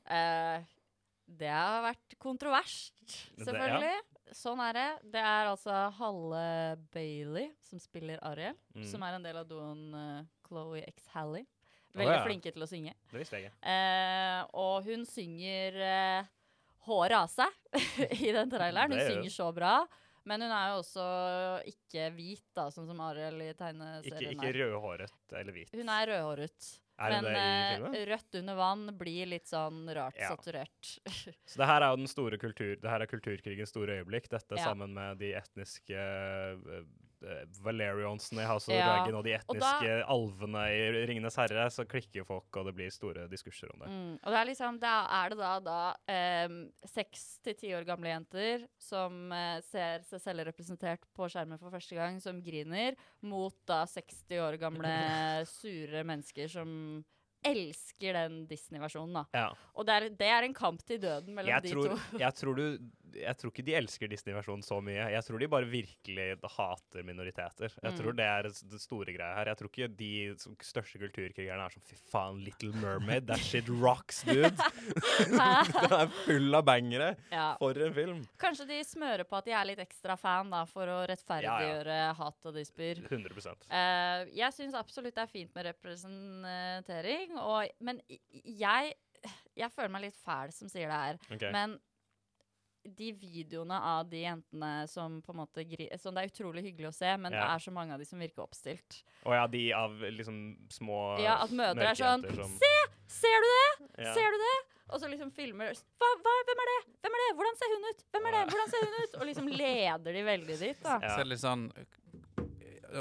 [1.30, 2.92] Eh, det har vært kontroverst,
[3.36, 4.00] Det- selvfølgelig.
[4.32, 5.10] Sånn er det.
[5.10, 8.84] Det er altså Halle Bailey som spiller Ariel, Mm.
[8.86, 11.46] som er en del av duoen uh, Chloé X Halley.
[11.92, 12.24] Veldig Veldig ja.
[12.24, 12.94] flinke til å synge.
[13.10, 13.50] Det visste jeg.
[13.66, 16.24] Eh, og hun synger uh,
[16.86, 17.50] håret av seg
[18.28, 18.92] i den traileren.
[18.92, 19.86] Hun synger så bra.
[20.24, 21.04] Men hun er jo også
[21.66, 25.70] ikke hvit, da, sånn som Ariel i tegneserien ikke ikke rødhåret eller hvit.
[25.74, 26.68] Hun er rødhåret.
[27.00, 27.24] Men
[27.94, 30.28] eh, rødt under vann blir litt sånn rart Ja.
[30.34, 30.98] saturert.
[31.48, 34.28] Så det her er jo den store kultur, det her er kulturkrigens store øyeblikk.
[34.28, 34.64] Dette Ja.
[34.68, 35.96] sammen med de etniske
[37.24, 41.36] uh, Valerionsene i House of Ja, Dragon og de og da- etniske alvene i Ringenes
[41.40, 43.90] herre, så klikker folk, og det blir store diskurser om det.
[43.92, 44.12] Mm.
[44.22, 45.80] Og det er liksom, da er det da, da
[46.90, 51.72] seks til ti år gamle jenter som eh, ser seg selv representert på skjermen for
[51.74, 52.96] første gang, som griner,
[53.26, 54.92] mot da 60 år gamle
[55.60, 56.70] sure mennesker som
[57.46, 59.22] elsker den Disney-versjonen, da.
[59.32, 59.46] Ja.
[59.80, 62.18] Og det er, det er en kamp til døden mellom Jeg de tror, to.
[62.20, 62.64] jeg, tror du,
[63.14, 65.06] jeg tror ikke de elsker Disney-versjonen så mye.
[65.14, 67.72] Jeg tror de bare virkelig hater minoriteter.
[67.82, 67.98] Jeg Mm.
[67.98, 69.46] tror det er det store greia her.
[69.50, 70.10] Jeg tror ikke de
[70.62, 74.50] største kulturkrigerne er sånn Fy faen, Little Mermaid, that shit rocks, dude!
[75.30, 77.16] Den er full av bangere!
[77.32, 77.56] Ja.
[77.58, 78.22] For en film!
[78.40, 82.46] Kanskje de smører på at de er litt ekstra fan, da, for å rettferdiggjøre hat
[82.50, 83.00] og disper.
[83.08, 83.30] 100
[83.70, 88.00] Eh, jeg syns absolutt det er fint med representering, og, men
[88.44, 88.94] jeg,
[89.58, 91.20] jeg føler meg litt fæl som sier det her.
[91.36, 91.52] Okay.
[91.54, 91.78] Men
[92.84, 96.88] de videoene av de jentene som på en måte gri som Det er utrolig hyggelig
[96.88, 99.02] å se, men det er så mange av de som virker oppstilt.
[99.26, 100.38] Og ja, de av liksom
[100.72, 102.74] små Ja, at mødre er sånn som- Se!
[103.10, 104.04] Ser du det?
[104.06, 104.14] Ja.
[104.14, 104.56] Ser du det?
[104.90, 106.78] Og så liksom filmer hva, hva, Hvem er det?
[107.02, 107.36] Hvem er det?
[107.38, 108.04] Hvordan ser hun ut?
[108.10, 108.42] Hvem er det?
[108.50, 109.14] Hvordan ser hun ut?
[109.20, 110.98] Og liksom leder de veldig dit, da.
[111.02, 111.16] Ja.
[111.16, 111.70] Så litt sånn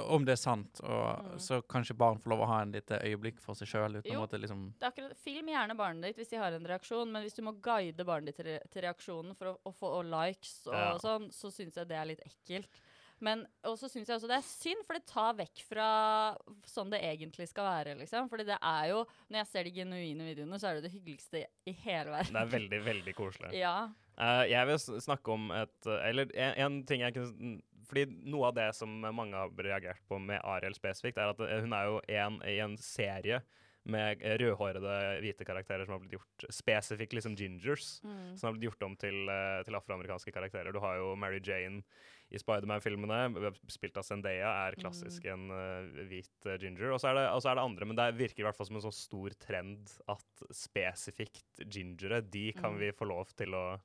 [0.10, 1.40] om det er sant, og Mm.
[1.40, 3.96] så kanskje barn får lov å ha en lite øyeblikk for seg sjøl
[4.42, 4.74] liksom
[5.10, 8.06] er film gjerne barnet ditt hvis de har en reaksjon, men hvis du må guide
[8.06, 10.98] barnet ditt til, re til reaksjonen for å, å få likes og Ja.
[10.98, 12.70] sånn, så syns jeg det er litt ekkelt.
[13.22, 17.02] Men også syns jeg også det er synd, for det tar vekk fra sånn det
[17.04, 17.98] egentlig skal være.
[18.00, 18.30] liksom.
[18.32, 21.42] Fordi det er jo, når jeg ser de genuine videoene, så er det det hyggeligste
[21.68, 22.32] i hele verden.
[22.32, 23.52] Det er veldig, veldig koselig.
[23.60, 23.90] Ja.
[24.20, 28.52] Uh, jeg vil snakke om et eh, Eller en, en ting jeg kunne Fordi noe
[28.52, 31.90] av det som mange har reagert på med Ariel spesifikt, er at eh, hun er
[31.90, 33.42] jo en, i en serie
[33.90, 37.96] med eh, rødhårede hvite karakterer som har blitt gjort spesifikt liksom gingers.
[38.06, 38.36] Mm.
[38.38, 40.72] Som har blitt gjort om til, eh, til afroamerikanske karakterer.
[40.76, 41.82] Du har jo Mary Jane
[42.30, 46.92] i Spiderman-filmene, spilt av Zendaya, er klassisk en uh, hvit uh, ginger.
[46.94, 48.68] Og så er, det- og så er det andre, men det virker i hvert fall
[48.70, 52.80] som en sånn stor trend at spesifikt gingere, de kan Mm.
[52.84, 53.80] vi få lov til å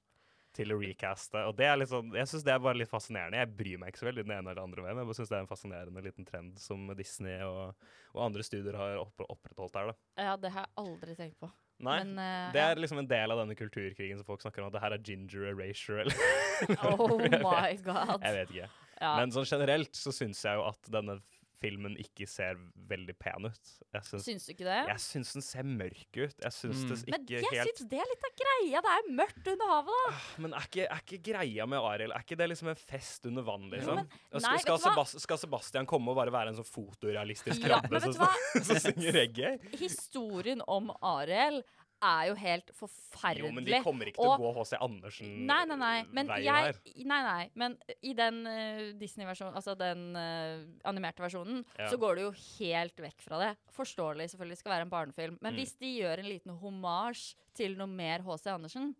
[0.55, 1.41] til å recaste.
[1.49, 3.41] Og det er litt sånn, jeg syns det er bare litt fascinerende.
[3.43, 5.01] Jeg bryr meg ikke så veldig den ene eller andre veien.
[5.03, 8.79] Jeg bare syns det er en fascinerende liten trend som Disney og, og andre studier
[8.79, 9.93] har opp, opprettholdt her.
[9.93, 10.27] da.
[10.31, 11.51] ja, det har jeg aldri tenkt på.
[11.85, 14.69] Nei, Men, uh, det er liksom en del av denne kulturkrigen som folk snakker om,
[14.71, 16.15] at det her er ginger erasure, eller
[16.95, 18.15] Oh Jeg vet- my god.
[18.23, 18.69] Jeg vet ikke.
[19.01, 19.15] Ja.
[19.19, 21.19] Men sånn generelt så syns jeg jo at denne
[21.65, 22.59] filmen ikke ser
[22.91, 23.71] veldig pen ut.
[23.95, 24.79] Jeg syns, Syns du ikke det?
[24.93, 26.37] jeg syns den ser mørk ut.
[26.45, 26.89] Jeg syns Mm.
[26.93, 28.83] det Men jeg helt syns det er litt av greia.
[28.85, 30.15] Det er mørkt under havet, da.
[30.45, 33.43] Men er ikke, er ikke greia med Ariel Er ikke det liksom en fest under
[33.43, 33.97] vann, liksom?
[33.97, 35.05] men- nei, skal, skal, vet du hva?
[35.09, 38.01] Sebas skal Sebastian komme og bare være en sånn fotorealistisk krabbe ja,
[38.65, 39.59] som, synger reggae?
[39.79, 41.63] Historien om Ariel
[42.05, 43.45] er jo helt forferdelig.
[43.49, 44.79] Jo, men de kommer ikke til å gå H.C.
[44.85, 45.95] Andersen Nei, nei, nei.
[46.15, 46.75] Men jeg.
[47.05, 47.45] Nei, nei.
[47.61, 51.89] Men i den uh, Disney-versjonen, altså den uh, animerte versjonen, Ja.
[51.93, 53.53] så går du jo helt vekk fra det.
[53.77, 55.39] Forståelig, selvfølgelig, skal være en barnefilm.
[55.41, 55.61] Men Mm.
[55.63, 58.51] hvis de gjør en liten hommage til noe mer H.C.
[58.51, 58.95] Andersen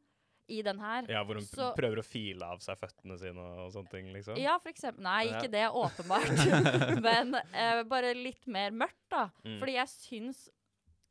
[0.47, 3.71] i den her Ja, hvor hun så- prøver å file av seg føttene sine og
[3.73, 4.37] sånne ting, liksom.
[4.37, 5.01] Ja, for eksempel.
[5.07, 6.29] Nei, ikke det, åpenbart.
[7.07, 9.31] Men eh, bare litt mer mørkt, da.
[9.45, 9.59] Mm.
[9.63, 10.43] Fordi jeg syns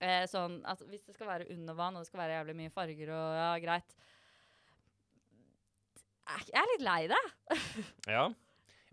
[0.03, 2.73] eh, sånn at hvis det skal være under vann, og det skal være jævlig mye
[2.75, 3.95] farger og ja, greit
[6.53, 7.23] Jeg er litt lei det.
[8.15, 8.29] Ja.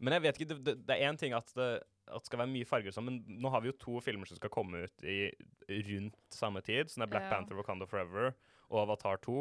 [0.00, 1.68] Men jeg vet ikke, det, det, det er én ting at det,
[2.08, 4.38] at det skal være mye farger sånn, men nå har vi jo to filmer som
[4.40, 5.18] skal komme ut i
[5.90, 6.88] rundt samme tid.
[6.90, 7.34] Sånn er Black Ja.
[7.34, 8.30] Panther Wakanda Forever
[8.70, 9.36] og Avatar 2.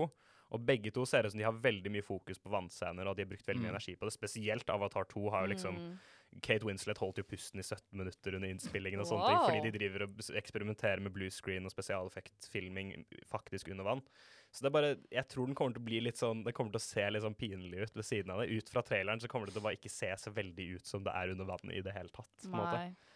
[0.50, 3.24] Og begge to ser ut som de har veldig mye fokus på vannscener, og de
[3.24, 3.76] har brukt veldig mye Mm.
[3.78, 4.14] energi på det.
[4.18, 6.00] Spesielt Avatar 2 har jo liksom Mm.
[6.46, 9.76] Kate Winslet holdt jo pusten i 17 minutter under innspillingen og sånne ting, fordi de
[9.78, 12.94] driver og eksperimenterer med blue screen og spesialeffektfilming
[13.32, 14.04] faktisk under vann.
[14.52, 16.74] Så det er bare Jeg tror den kommer til å bli litt sånn Det kommer
[16.74, 18.58] til å se litt sånn pinlig ut ved siden av det.
[18.58, 21.04] Ut fra traileren så kommer det til å bare ikke se så veldig ut som
[21.06, 22.48] det er under vann i det hele tatt.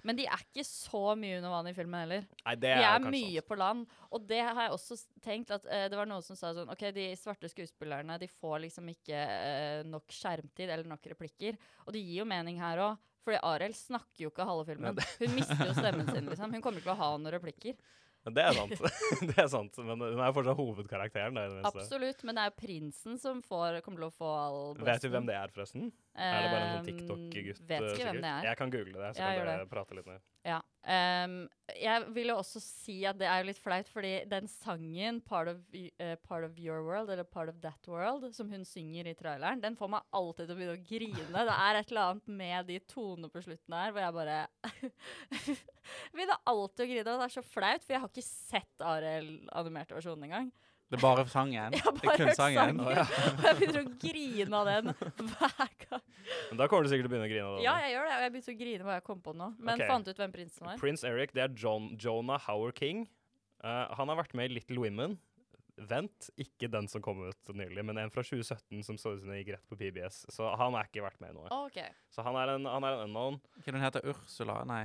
[0.05, 2.27] Men de er ikke så mye under vann i filmen heller.
[2.43, 3.49] Nei, det De er, er kanskje mye sant.
[3.49, 3.97] på land.
[4.13, 6.85] Og det har jeg også tenkt at uh, Det var noen som sa sånn OK,
[6.95, 11.57] de svarte skuespillerne de får liksom ikke uh, nok skjermtid eller nok replikker.
[11.87, 13.09] Og det gir jo mening her òg.
[13.23, 15.03] Fordi Ariel snakker jo ikke halve filmen.
[15.21, 16.51] Hun mister jo stemmen sin, liksom.
[16.51, 17.77] Hun kommer ikke til å ha noen replikker.
[18.23, 18.83] Men det er sant.
[19.29, 19.79] det er sant.
[19.83, 21.39] Men hun er fortsatt hovedkarakteren.
[21.39, 21.63] Da.
[21.67, 22.23] Absolutt.
[22.23, 25.27] Men det er jo prinsen som får, kommer til å få all Vet du hvem
[25.27, 25.89] det er, forresten?
[26.13, 27.63] Er det bare en sånn Ehm, TikTok-gutt?
[27.69, 28.45] Vet eh, ikke hvem det er.
[28.51, 30.21] Jeg kan google det, så jeg kan dere prate litt mer.
[30.43, 30.59] Ja.
[30.83, 31.35] Um,
[31.79, 35.61] jeg vil jo også si at det er litt flaut, fordi den sangen, part of,
[35.73, 39.61] eh, 'Part of Your World', eller 'Part of That World', som hun synger i traileren,
[39.61, 41.45] den får meg alltid til å begynne å grine.
[41.47, 44.47] Det er et eller annet med de tonene på slutten her hvor jeg bare
[46.13, 47.07] begynner alltid å grine.
[47.07, 50.51] Og det er så flaut, for jeg har ikke sett Ariel-animerte versjonen engang.
[50.93, 51.73] Det er bare sangen?
[51.73, 52.77] Ja, har det er bare kun sangen.
[52.77, 52.81] sangen?
[52.85, 53.31] sangen.
[53.33, 54.91] Og jeg begynner å grine av den
[55.31, 56.03] hver gang.
[56.51, 57.47] Men da kommer du sikkert til å begynne å grine.
[57.49, 57.61] av.
[57.65, 58.13] Ja, jeg gjør det.
[58.13, 59.49] Og jeg begynte å grine hva jeg kom på nå.
[59.57, 59.89] Men okay.
[59.89, 60.77] fant ut hvem prinsen var.
[60.83, 63.07] Prins Eric, det er John, Jonah Howard King.
[63.65, 65.17] Uh, han har vært med i Little Women.
[65.89, 69.31] Vent, ikke den som kom ut nylig, men en fra 2017 som så ut som
[69.31, 70.27] den gikk rett på PBS.
[70.29, 71.49] Så han har ikke vært med i noe.
[71.65, 71.81] OK.
[72.13, 73.39] Så han er en, han er en unknown.
[73.63, 74.61] Hva den heter Ursula?
[74.69, 74.83] Nei.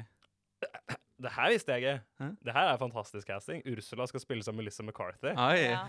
[1.18, 2.04] Det her visste jeg ikke.
[2.20, 2.28] Hæ?
[2.46, 3.62] Det her er fantastisk casting.
[3.66, 5.32] Ursula skal spille som Melissa McCarthy.
[5.58, 5.86] Ja.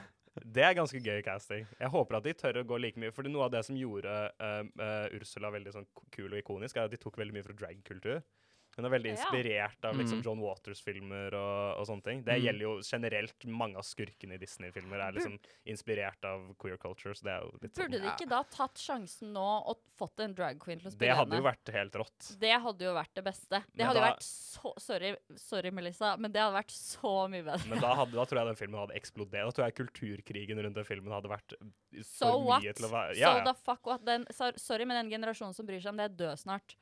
[0.55, 1.67] Det er ganske gøy casting.
[1.79, 3.11] Jeg håper at de tør å gå like mye.
[3.13, 6.87] For noe av det som gjorde uh, uh, Ursula veldig sånn kul og ikonisk, er
[6.87, 8.21] at de tok veldig mye fra dragkultur.
[8.77, 10.23] Hun er veldig inspirert av liksom, Mm.
[10.23, 12.23] John Waters-filmer og, og sånne ting.
[12.23, 12.43] Det Mm.
[12.45, 17.13] gjelder jo generelt mange av skurkene i Disney-filmer er liksom inspirert av queer culture.
[17.13, 17.89] Så det er jo litt sånn.
[17.89, 20.97] Burde de ikke da tatt sjansen nå og fått en drag queen til å Det
[20.99, 22.39] spille hadde jo vært helt rått.
[22.39, 23.49] Det hadde jo vært det beste.
[23.49, 27.27] Det Men hadde jo da- vært så Sorry, sorry, Melissa, men det hadde vært så
[27.29, 27.67] mye bedre.
[27.67, 29.45] Men da, hadde, da tror jeg den filmen hadde eksplodert.
[29.45, 32.61] Da tror jeg kulturkrigen rundt den filmen hadde vært for So what?
[32.61, 33.43] til å være So ja, ja.
[33.43, 34.05] the fuck what?
[34.05, 34.25] Den,
[34.57, 36.75] sorry, men den generasjonen som bryr seg om det, er død snart.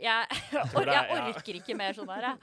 [0.00, 2.36] Jeg, jeg er- orker ikke mer sånn her, jeg.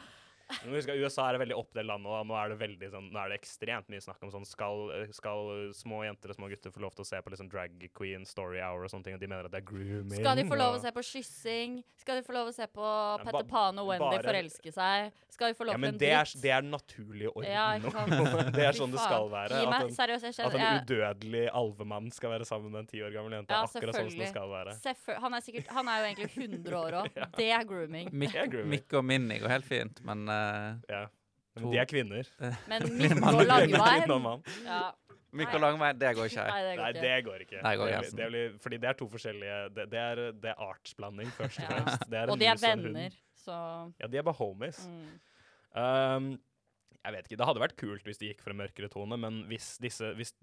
[0.66, 2.18] Men husk at USA er et veldig oppdelt land, nå.
[2.28, 5.72] nå er det veldig sånn, nå er det ekstremt mye snakk om sånn skal, skal
[5.78, 8.62] små jenter og små gutter få lov til å se på liksom drag queen story
[8.64, 10.20] hour og sånne ting, og de mener at det er grooming.
[10.20, 11.80] Skal de få lov til å se på kyssing?
[12.02, 12.91] Skal de få lov til å se på
[13.26, 15.12] Petter Pan og Wendy bare- forelske seg?
[15.32, 16.12] Skal de få lov til ja, en dritt?
[16.12, 17.47] er, det er naturlig orden.
[17.47, 17.68] Ja,
[18.58, 19.62] det er sånn det skal være.
[19.62, 22.84] Gi meg- At en, seriøst, jeg at en jeg- udødelig alvemann skal være sammen med
[22.84, 23.56] en ti år gammel jente.
[23.56, 24.76] Ja, akkurat sånn som det skal være.
[25.24, 27.20] Han, er sikkert, han er jo egentlig 100 år òg.
[27.41, 28.10] Det er grooming.
[28.12, 28.72] Mik Det er grooming.
[28.76, 30.41] Mikke og Minni går helt fint, men eh,
[30.89, 31.06] Ja.
[31.56, 32.28] Men to- de er kvinner.
[32.72, 32.82] Men
[33.24, 33.46] Mann Mikko.
[33.48, 34.44] Langveien mann.
[34.66, 34.82] ja.
[35.32, 36.44] Mikko og Langveien, det går ikke.
[36.48, 37.60] Nei, det går Nei, det går ikke.
[37.62, 40.64] Går det, blir- det blir, fordi det er to forskjellige Det, det er, det er
[40.70, 42.08] artsblanding, først og fremst.
[42.12, 43.10] Det er Og de er venner,
[43.46, 43.58] så
[44.02, 44.88] Ja, de er bare homies.
[44.88, 45.20] mm.
[45.72, 46.26] Um,
[47.02, 49.43] jeg vet ikke, Det hadde vært kult hvis de gikk for en mørkere tone, men
[49.49, 50.34] hvis disse hvis,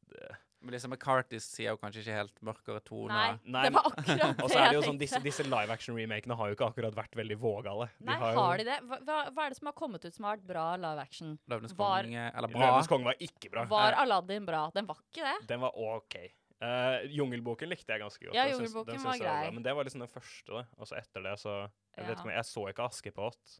[0.58, 3.14] Men liksom McCartys sier jo kanskje ikke helt mørkere tone.
[3.14, 5.76] Nei, Nei, det var akkurat det Og så er det jo sånn, disse, disse live
[5.76, 7.86] action-remakene har jo ikke akkurat vært veldig vågale.
[8.08, 8.80] Nei, har, de det?
[8.88, 11.36] Hva, hva er det som har kommet ut som har vært bra live action?
[11.46, 12.64] Løvenes kong, konge, eller bra.
[12.66, 13.64] Løvenes konge var ikke bra.
[13.70, 14.64] Var Aladdin bra?
[14.74, 15.38] Den var ikke det.
[15.54, 16.18] Den var OK.
[16.58, 18.34] Uh, Jungelboken likte jeg ganske godt.
[18.34, 19.50] Ja, Jungelboken synes, var grei.
[19.54, 20.50] Men det var liksom den første.
[20.50, 20.64] da.
[20.74, 21.54] Og så etter det så
[21.94, 23.58] Jeg vet ikke jeg så ikke Askepott.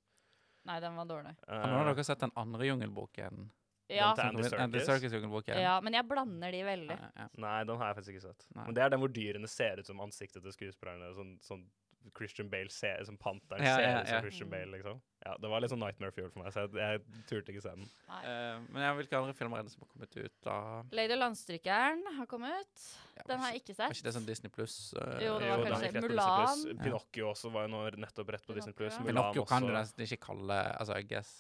[0.65, 1.37] Nei, den var dårlig.
[1.49, 3.51] Har noen av Eh, dere sett den andre jungelboken?
[3.89, 4.61] Ja, Den Andy Circus.
[4.61, 4.79] Andy?
[4.85, 5.57] Serkis-jungelboken?
[5.63, 6.91] ja, men jeg blander de veldig.
[6.99, 7.29] Ja, ja.
[7.41, 8.47] Nei, den har jeg faktisk ikke sett.
[8.55, 8.65] Nei.
[8.67, 11.15] Men det er den hvor dyrene ser ut som ansiktet til skuespillerne.
[11.17, 11.63] Sånn, sånn
[12.17, 14.21] Christian Bale ser Som panteren Ja, ser ja, ut som.
[14.25, 15.01] Christian Bale, liksom.
[15.27, 17.73] Ja, Det var litt sånn Nightmare Fuel for meg, så jeg, jeg turte ikke se
[17.75, 17.89] den.
[18.09, 20.57] Uh, Eh, men ja, hvilke andre filmer er det som har kommet ut da?
[20.93, 22.87] Lady og landstrykeren har kommet.
[23.19, 23.85] Ja, Den har jeg ikke sett.
[23.89, 24.79] Var ikke det sånn Disney pluss?
[24.95, 26.65] Jo, det var jo, kanskje det Mulan.
[26.85, 28.73] Pinocchio også var jo nå nettopp rett på Disney+.
[28.79, 29.05] Pinocchio.
[29.05, 31.35] Mulan Pinocchio kan du nesten ikke kalle Altså, I guess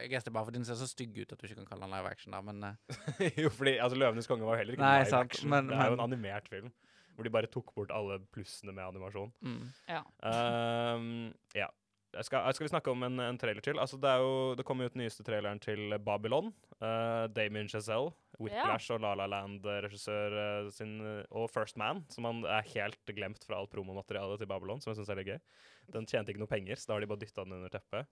[0.00, 1.66] I guess det er bare fordi den ser så stygg ut at du ikke kan
[1.74, 2.32] kalle den live action.
[2.32, 3.28] da, men Uh.
[3.44, 5.50] jo, fordi altså, 'Løvenes konge' var jo heller ikke Nei, live sant, action.
[5.50, 6.72] men- det er jo en animert film.
[7.14, 9.32] Hvor de bare tok bort alle plussene med animasjon.
[9.44, 9.64] mm.
[9.88, 10.02] Ja.
[10.20, 11.70] Um, ja.
[12.14, 13.78] Jeg skal, jeg skal vi snakke om en, en trailer til?
[13.82, 16.52] Altså, det, jo, det kom jo ut nyeste traileren til Babylon.
[16.78, 22.44] Uh, Damien Chazelle, Whiplash og La La Land-regissør sin, eh, og First Man, som han
[22.46, 25.42] er helt glemt fra alt promomaterialet til Babylon, som jeg syns er litt gøy.
[25.94, 28.10] Den tjente ikke noe penger, så da har de bare dytta den under teppet.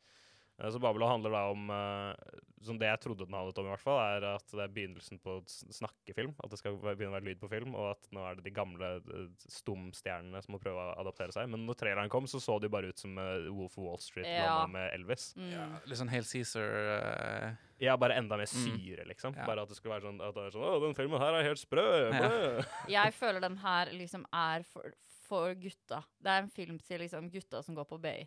[0.61, 3.73] Eh, Så Babylon handler da om eh, Som det jeg trodde den handlet om, i
[3.73, 6.35] hvert fall, er at det er begynnelsen på snakkefilm.
[6.45, 8.53] At det skal begynne å være lyd på film, og at nå er det de
[8.55, 11.49] gamle eh, stumstjernene som må prøve å adaptere seg.
[11.51, 13.17] Men når traileren kom, så så det jo bare ut som
[13.57, 14.61] Wolf of Wall Street Ja.
[14.71, 15.33] med Elvis.
[15.35, 15.51] Mm.
[15.51, 17.57] ja, Litt sånn Hale Caesar uh...
[17.83, 18.79] Ja, bare enda mer Mm.
[18.79, 19.35] syre, liksom.
[19.35, 19.47] Ja.
[19.47, 21.49] Bare at det skulle være sånn at det er sånn Å, den filmen her er
[21.49, 21.83] helt sprø!
[22.13, 22.63] Ja.
[23.01, 24.93] Jeg føler den her liksom er for,
[25.27, 26.05] for gutta.
[26.23, 28.21] Det er en film til liksom gutta som går på BI.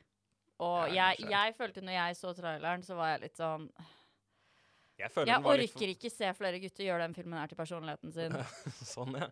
[0.64, 3.66] Og Ja, jeg, jeg følte når jeg så traileren, så var jeg litt sånn
[4.96, 8.38] Jeg Jeg orker orker ikke se flere gutter gjøre den filmen her til personligheten sin.
[8.94, 9.28] sånn, ja.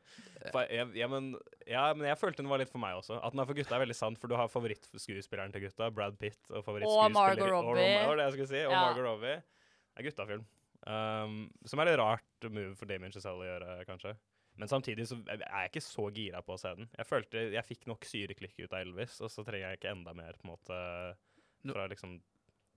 [0.52, 1.30] For jeg, men,
[1.70, 3.22] ja, men jeg følte den var litt for meg også.
[3.24, 6.20] At den er for gutta, er veldig sant, for du har favorittskuespilleren til gutta, Brad
[6.20, 7.88] Pitt, og Og Margot Robbie.
[8.04, 8.66] Og, det jeg skulle si.
[8.66, 8.84] Og Ja.
[8.90, 9.40] Margot Robbie.
[9.40, 10.46] Det er guttafilm.
[10.84, 14.18] Um, som er litt rart move for Damien Chazelle å gjøre, kanskje.
[14.60, 16.90] Men samtidig så er jeg ikke så gira på å se den.
[16.98, 20.14] Jeg følte jeg fikk nok syreklikk ut av Elvis, og så trenger jeg ikke enda
[20.18, 20.84] mer, på en måte,
[21.66, 22.20] fra liksom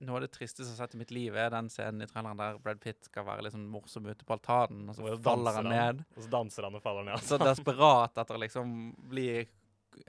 [0.05, 2.37] Noe av det tristeste jeg har sett i mitt liv, er den scenen i traileren
[2.37, 5.68] der Brad Pitt skal være sånn morsom ute på altanen, og så og faller han
[5.72, 6.03] ned.
[6.12, 7.22] Og så danser han og faller ned.
[7.24, 8.74] Så desperat etter å liksom
[9.09, 9.31] bli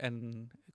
[0.04, 0.18] en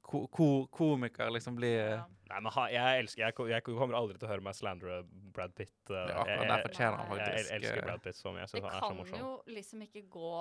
[0.01, 2.01] ko ko komiker, liksom bli Ja.
[2.33, 5.53] Nei, men ha, jeg elsker jeg, jeg kommer aldri til å høre meg slandre Brad
[5.53, 5.75] Pitt.
[5.91, 8.47] uh, jeg, jeg, jeg, elsker eh, Brad Pitt så mye.
[8.47, 9.11] Jeg syns han er så morsom.
[9.11, 10.31] Det kan jo liksom ikke gå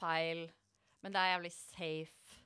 [0.00, 0.46] feil,
[1.02, 2.40] men det er jævlig safe.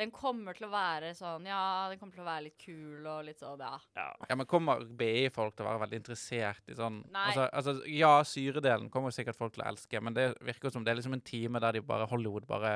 [0.00, 3.26] Den kommer til å være sånn Ja, den kommer til å være litt kul og
[3.26, 3.74] litt sånn, ja.
[3.98, 4.06] Ja.
[4.30, 7.26] Ja, men kommer BI-folk til å være veldig interessert i sånn Nei.
[7.28, 10.94] altså, altså, Ja, syredelen kommer sikkert folk til å elske, men det virker som det
[10.94, 12.72] er liksom en time der de bare Hollywood bare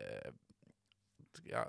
[0.00, 0.32] eh,
[1.52, 1.66] Ja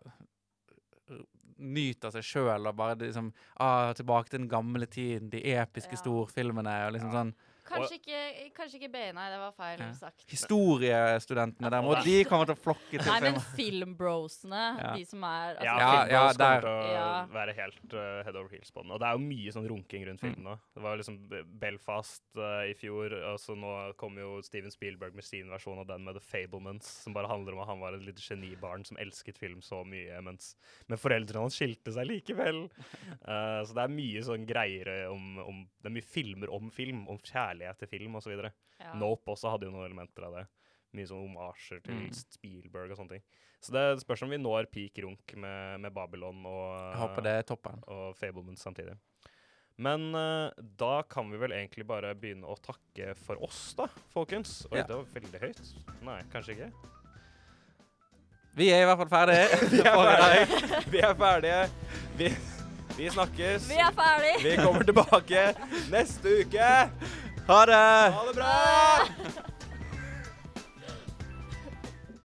[1.63, 6.01] Nyter seg sjøl og bare liksom ah, Tilbake til den gamle tiden, de episke Ja.
[6.01, 7.19] storfilmene og liksom Ja.
[7.19, 7.34] sånn
[7.64, 8.22] Kanskje ikke,
[8.57, 9.91] kanskje ikke BI, nei, det var feil Ja.
[9.95, 10.26] sagt.
[10.30, 14.93] Historiestudentene derimot, de kommer til å flokke til Nei, men filmbrosene, Ja.
[14.97, 17.26] de som er altså, Ja, Ja, Filmbros kommer til å Ja.
[17.28, 18.91] være helt uh, head over heels på den.
[18.91, 20.36] Og det er jo mye sånn runking rundt Mm.
[20.36, 20.59] filmen nå.
[20.76, 25.24] Det var liksom Belfast uh, i fjor, og så nå kommer jo Steven Spielberg med
[25.24, 28.01] sin versjon av den med The Fablements, som bare handler om at han var et
[28.03, 30.55] lite genibarn som elsket film så mye, mens
[30.89, 32.70] men foreldrene hans skilte seg likevel.
[33.28, 37.07] Uh, så det er mye sånn greier om, om Det er mye filmer om film,
[37.07, 38.34] om kjærlighet til film osv.
[38.80, 38.93] ja.
[38.95, 40.45] Nope også hadde jo noen elementer av det.
[40.93, 42.12] Mye sånn omasjer til Mm.
[42.14, 43.24] Spielberg og sånne ting.
[43.64, 47.32] Så det spørs om vi når peak runk med, med Babylon og, Jeg håper det
[47.39, 47.84] er toppen.
[47.88, 48.97] og Fableman samtidig.
[49.78, 54.68] Men uh, da kan vi vel egentlig bare begynne å takke for oss, da, folkens.
[54.72, 54.84] Oi, Ja.
[54.86, 55.62] det var veldig høyt.
[56.06, 56.72] Nei, kanskje ikke.
[58.56, 59.47] Vi er i hvert fall ferdige.
[59.74, 60.82] Vi er ferdige.
[60.93, 61.62] Vi er ferdige.
[62.20, 62.28] Vi,
[62.99, 63.66] Vi snakkes.
[63.72, 64.43] Vi er ferdige.
[64.45, 65.47] Vi kommer tilbake
[65.95, 66.68] neste uke.
[67.48, 67.74] Ha det!
[67.74, 69.53] Ha det bra!